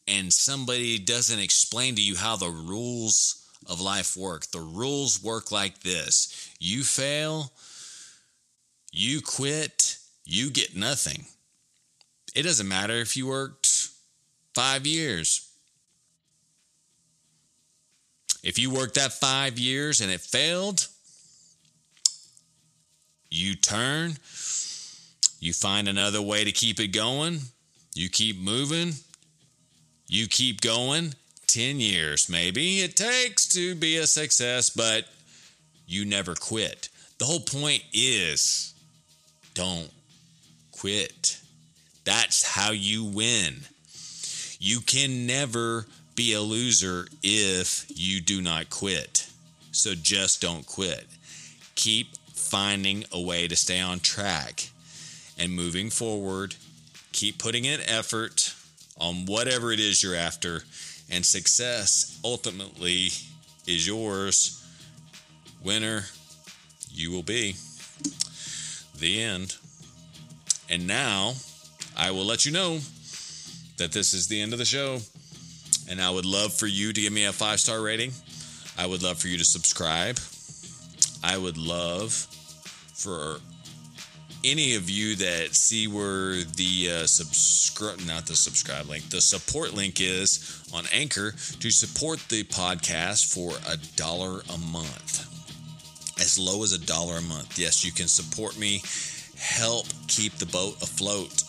and 0.08 0.32
somebody 0.32 1.00
doesn't 1.00 1.40
explain 1.40 1.96
to 1.96 2.02
you 2.02 2.16
how 2.16 2.36
the 2.36 2.50
rules 2.50 3.48
of 3.68 3.82
life 3.82 4.18
work. 4.18 4.46
The 4.48 4.60
rules 4.60 5.24
work 5.24 5.52
like 5.52 5.80
this 5.80 6.54
you 6.60 6.84
fail, 6.84 7.52
you 8.92 9.22
quit, 9.22 9.91
you 10.26 10.50
get 10.52 10.76
nothing. 10.76 11.26
It 12.36 12.44
doesn't 12.44 12.68
matter 12.68 12.96
if 12.96 13.18
you 13.18 13.28
worked 13.28 13.90
five 14.54 14.86
years. 14.86 15.50
If 18.44 18.58
you 18.58 18.72
worked 18.72 18.96
that 18.96 19.14
five 19.14 19.60
years 19.60 20.02
and 20.02 20.12
it 20.12 20.22
failed, 20.22 20.88
you 23.30 23.56
turn, 23.56 24.18
you 25.40 25.54
find 25.54 25.88
another 25.88 26.22
way 26.22 26.44
to 26.44 26.52
keep 26.52 26.80
it 26.80 26.88
going, 26.88 27.40
you 27.94 28.10
keep 28.10 28.40
moving, 28.40 28.94
you 30.08 30.28
keep 30.28 30.62
going. 30.62 31.14
10 31.52 31.82
years, 31.82 32.30
maybe 32.30 32.80
it 32.80 32.96
takes 32.96 33.46
to 33.46 33.76
be 33.76 33.98
a 33.98 34.08
success, 34.08 34.70
but 34.70 35.04
you 35.86 36.06
never 36.06 36.34
quit. 36.34 36.88
The 37.18 37.26
whole 37.26 37.42
point 37.42 37.84
is 37.92 38.74
don't 39.54 39.92
quit. 40.82 41.38
That's 42.06 42.42
how 42.42 42.72
you 42.72 43.04
win. 43.04 43.68
You 44.60 44.80
can 44.80 45.28
never 45.28 45.86
be 46.16 46.34
a 46.34 46.42
loser 46.42 47.06
if 47.22 47.86
you 47.90 48.20
do 48.20 48.42
not 48.42 48.72
quit. 48.72 49.28
So 49.72 49.94
just 49.94 50.42
don't 50.42 50.66
quit. 50.66 51.06
Keep 51.76 52.18
finding 52.34 53.06
a 53.12 53.22
way 53.22 53.48
to 53.48 53.56
stay 53.56 53.80
on 53.80 54.00
track 54.00 54.70
and 55.38 55.54
moving 55.54 55.92
forward. 55.92 56.56
Keep 57.12 57.38
putting 57.38 57.66
in 57.66 57.82
effort 57.82 58.56
on 59.00 59.28
whatever 59.28 59.72
it 59.72 59.80
is 59.80 60.02
you're 60.02 60.16
after, 60.16 60.64
and 61.12 61.24
success 61.24 62.20
ultimately 62.24 63.10
is 63.68 63.86
yours. 63.86 64.66
Winner, 65.64 66.06
you 66.92 67.12
will 67.12 67.22
be. 67.22 67.56
The 68.98 69.22
end. 69.22 69.58
And 70.72 70.88
now 70.88 71.34
I 71.98 72.12
will 72.12 72.26
let 72.26 72.46
you 72.46 72.52
know 72.52 72.80
that 73.78 73.92
this 73.92 74.14
is 74.14 74.28
the 74.28 74.42
end 74.42 74.54
of 74.54 74.60
the 74.60 74.66
show. 74.66 75.00
And 75.90 76.02
I 76.02 76.10
would 76.10 76.26
love 76.26 76.54
for 76.54 76.68
you 76.68 76.94
to 76.94 77.02
give 77.02 77.12
me 77.12 77.26
a 77.26 77.34
five 77.34 77.60
star 77.60 77.82
rating. 77.82 78.12
I 78.78 78.88
would 78.88 79.04
love 79.04 79.20
for 79.20 79.28
you 79.28 79.38
to 79.38 79.46
subscribe. 79.46 80.18
I 81.24 81.38
would 81.38 81.58
love 81.58 82.14
for 82.94 83.38
any 84.44 84.76
of 84.76 84.90
you 84.90 85.16
that 85.16 85.54
see 85.54 85.88
where 85.88 86.44
the 86.56 87.02
uh, 87.04 87.06
subscribe, 87.06 88.00
not 88.08 88.26
the 88.26 88.36
subscribe 88.36 88.88
link, 88.88 89.10
the 89.10 89.22
support 89.22 89.74
link 89.74 90.02
is 90.02 90.64
on 90.74 90.86
Anchor 90.92 91.32
to 91.32 91.70
support 91.70 92.20
the 92.30 92.44
podcast 92.46 93.34
for 93.34 93.52
a 93.72 93.78
dollar 93.96 94.42
a 94.54 94.58
month. 94.58 95.28
As 96.20 96.40
low 96.40 96.64
as 96.64 96.72
a 96.72 96.80
dollar 96.80 97.18
a 97.18 97.22
month. 97.22 97.58
Yes, 97.58 97.84
you 97.84 97.92
can 97.92 98.08
support 98.08 98.58
me, 98.58 98.82
help 99.42 99.88
keep 100.08 100.34
the 100.36 100.46
boat 100.46 100.82
afloat. 100.84 101.44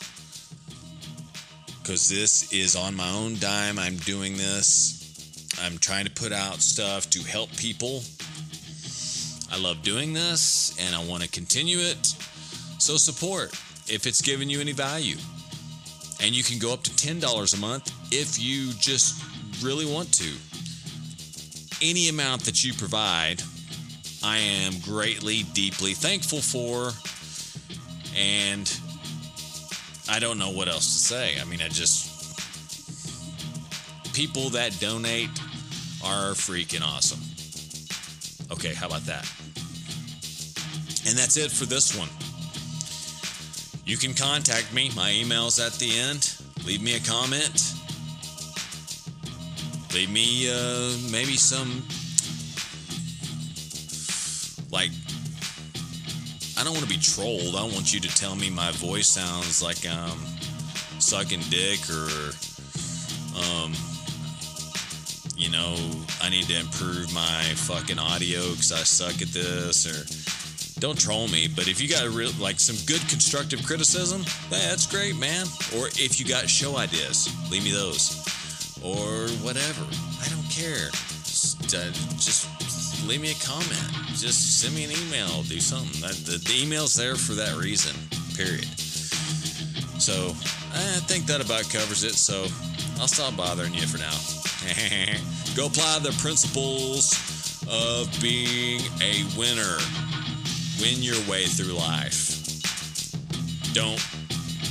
Because 1.83 2.09
this 2.09 2.53
is 2.53 2.75
on 2.75 2.97
my 2.97 3.11
own 3.11 3.37
dime. 3.39 3.79
I'm 3.79 3.97
doing 3.97 4.37
this. 4.37 4.99
I'm 5.63 5.79
trying 5.79 6.07
to 6.07 6.11
put 6.11 6.33
out 6.33 6.63
stuff 6.63 7.11
to 7.11 7.21
help 7.21 7.55
people. 7.57 8.03
I 9.53 9.59
love 9.59 9.83
doing 9.83 10.15
this 10.15 10.75
and 10.81 10.95
I 10.95 11.05
want 11.05 11.23
to 11.23 11.29
continue 11.29 11.79
it. 11.79 12.07
So 12.79 12.97
support 12.97 13.53
if 13.87 14.07
it's 14.07 14.23
giving 14.23 14.49
you 14.49 14.61
any 14.61 14.73
value. 14.73 15.17
And 16.23 16.35
you 16.35 16.43
can 16.43 16.59
go 16.59 16.73
up 16.73 16.83
to 16.85 16.91
$10 16.91 17.55
a 17.55 17.61
month 17.61 17.93
if 18.11 18.41
you 18.41 18.73
just 18.81 19.23
really 19.63 19.85
want 19.85 20.13
to. 20.15 20.33
Any 21.83 22.09
amount 22.09 22.45
that 22.45 22.65
you 22.65 22.73
provide, 22.73 23.43
I 24.25 24.39
am 24.39 24.81
greatly, 24.81 25.43
deeply 25.53 25.93
thankful 25.93 26.41
for. 26.41 26.93
And 28.16 28.72
I 30.09 30.18
don't 30.18 30.38
know 30.38 30.51
what 30.51 30.68
else 30.68 30.87
to 30.87 31.14
say. 31.14 31.40
I 31.40 31.44
mean, 31.44 31.61
I 31.62 31.68
just. 31.68 32.11
People 34.14 34.51
that 34.51 34.79
donate 34.79 35.31
are 36.05 36.33
freaking 36.33 36.83
awesome. 36.83 37.20
Okay, 38.53 38.75
how 38.75 38.87
about 38.87 39.05
that? 39.07 39.27
And 41.07 41.16
that's 41.16 41.37
it 41.37 41.51
for 41.51 41.64
this 41.64 41.96
one. 41.96 42.09
You 43.85 43.96
can 43.96 44.14
contact 44.14 44.72
me. 44.72 44.90
My 44.94 45.12
email's 45.12 45.59
at 45.59 45.72
the 45.75 45.98
end. 45.98 46.37
Leave 46.64 46.83
me 46.83 46.96
a 46.96 47.01
comment. 47.01 47.75
Leave 49.94 50.10
me 50.10 50.48
uh, 50.48 50.96
maybe 51.10 51.37
some 51.37 51.83
like 54.71 54.90
I 56.63 56.65
don't 56.65 56.75
want 56.75 56.85
to 56.85 56.94
be 56.94 57.02
trolled. 57.02 57.56
I 57.56 57.58
don't 57.58 57.75
want 57.75 57.92
you 57.92 57.98
to 57.98 58.08
tell 58.15 58.37
me 58.37 58.48
my 58.48 58.71
voice 58.71 59.08
sounds 59.08 59.65
like 59.65 59.85
I'm 59.85 60.17
sucking 61.00 61.40
dick 61.50 61.81
or 61.90 62.06
um 63.35 63.75
you 65.35 65.50
know, 65.50 65.75
I 66.23 66.31
need 66.31 66.44
to 66.44 66.60
improve 66.60 67.13
my 67.13 67.42
fucking 67.67 67.98
audio 67.98 68.48
because 68.50 68.71
I 68.71 68.85
suck 68.85 69.21
at 69.21 69.35
this 69.35 69.90
or 69.90 70.79
don't 70.79 70.96
troll 70.96 71.27
me. 71.27 71.48
But 71.48 71.67
if 71.67 71.81
you 71.81 71.88
got 71.88 72.06
real, 72.10 72.31
like 72.38 72.60
some 72.60 72.77
good 72.87 73.02
constructive 73.08 73.67
criticism, 73.67 74.23
that's 74.48 74.87
great, 74.87 75.17
man. 75.17 75.46
Or 75.75 75.88
if 75.98 76.21
you 76.21 76.27
got 76.27 76.48
show 76.48 76.77
ideas, 76.77 77.27
leave 77.50 77.65
me 77.65 77.73
those. 77.73 78.15
Or 78.85 79.27
whatever. 79.42 79.83
I 80.23 80.29
don't 80.29 80.48
care. 80.48 80.90
Just, 81.27 81.75
uh, 81.75 81.90
just 82.23 83.04
leave 83.08 83.21
me 83.21 83.33
a 83.33 83.44
comment. 83.44 84.02
Just 84.15 84.60
send 84.60 84.75
me 84.75 84.85
an 84.85 84.90
email. 84.92 85.42
Do 85.44 85.58
something. 85.60 86.00
That, 86.00 86.15
the, 86.27 86.38
the 86.38 86.63
email's 86.63 86.94
there 86.94 87.17
for 87.17 87.33
that 87.35 87.56
reason, 87.56 87.96
period. 88.37 88.69
So 90.00 90.35
I 90.73 91.00
think 91.06 91.27
that 91.27 91.44
about 91.44 91.69
covers 91.71 92.04
it. 92.04 92.15
So 92.15 92.46
I'll 93.00 93.08
stop 93.08 93.37
bothering 93.37 93.75
you 93.75 93.87
for 93.87 93.98
now. 93.98 94.17
Go 95.56 95.67
apply 95.67 95.98
the 96.00 96.17
principles 96.21 97.13
of 97.69 98.08
being 98.21 98.81
a 99.00 99.25
winner. 99.37 99.79
Win 100.81 101.02
your 101.02 101.21
way 101.29 101.44
through 101.46 101.75
life. 101.75 102.42
Don't 103.73 104.02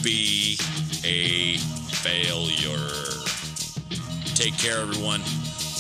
be 0.04 0.58
a 1.04 1.58
failure. 2.04 3.22
Take 4.36 4.58
care, 4.58 4.80
everyone. 4.80 5.22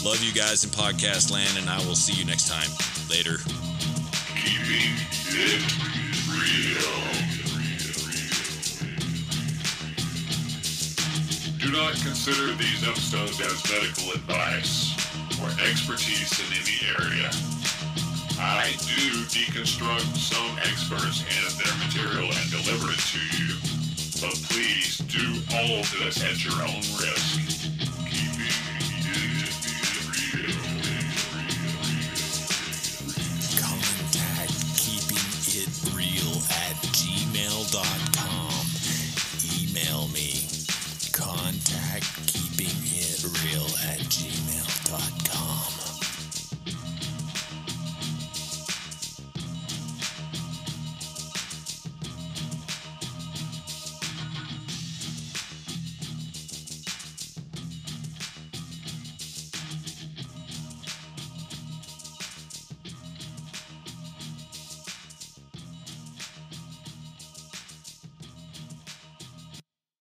Love 0.03 0.23
you 0.23 0.33
guys 0.33 0.63
in 0.63 0.71
podcast 0.71 1.31
land, 1.31 1.59
and 1.59 1.69
I 1.69 1.77
will 1.85 1.93
see 1.93 2.13
you 2.13 2.25
next 2.25 2.49
time. 2.49 2.69
Later. 3.07 3.37
Keeping 4.33 4.97
it 5.29 5.61
real. 6.25 7.21
Do 11.61 11.71
not 11.71 11.93
consider 12.01 12.51
these 12.57 12.81
episodes 12.81 13.39
as 13.41 13.61
medical 13.69 14.13
advice 14.17 14.97
or 15.37 15.49
expertise 15.69 16.33
in 16.41 16.49
any 16.57 16.81
area. 16.97 17.29
I 18.41 18.73
do 18.81 19.21
deconstruct 19.29 20.17
some 20.17 20.57
experts 20.65 21.21
and 21.29 21.53
their 21.61 21.77
material 21.77 22.25
and 22.25 22.49
deliver 22.49 22.89
it 22.89 22.97
to 23.13 23.21
you. 23.37 23.53
But 24.19 24.33
please 24.49 24.97
do 24.97 25.41
all 25.53 25.79
of 25.79 25.91
this 25.99 26.23
at 26.23 26.43
your 26.43 26.57
own 26.63 26.81
risk. 26.97 27.50
thought 37.71 38.10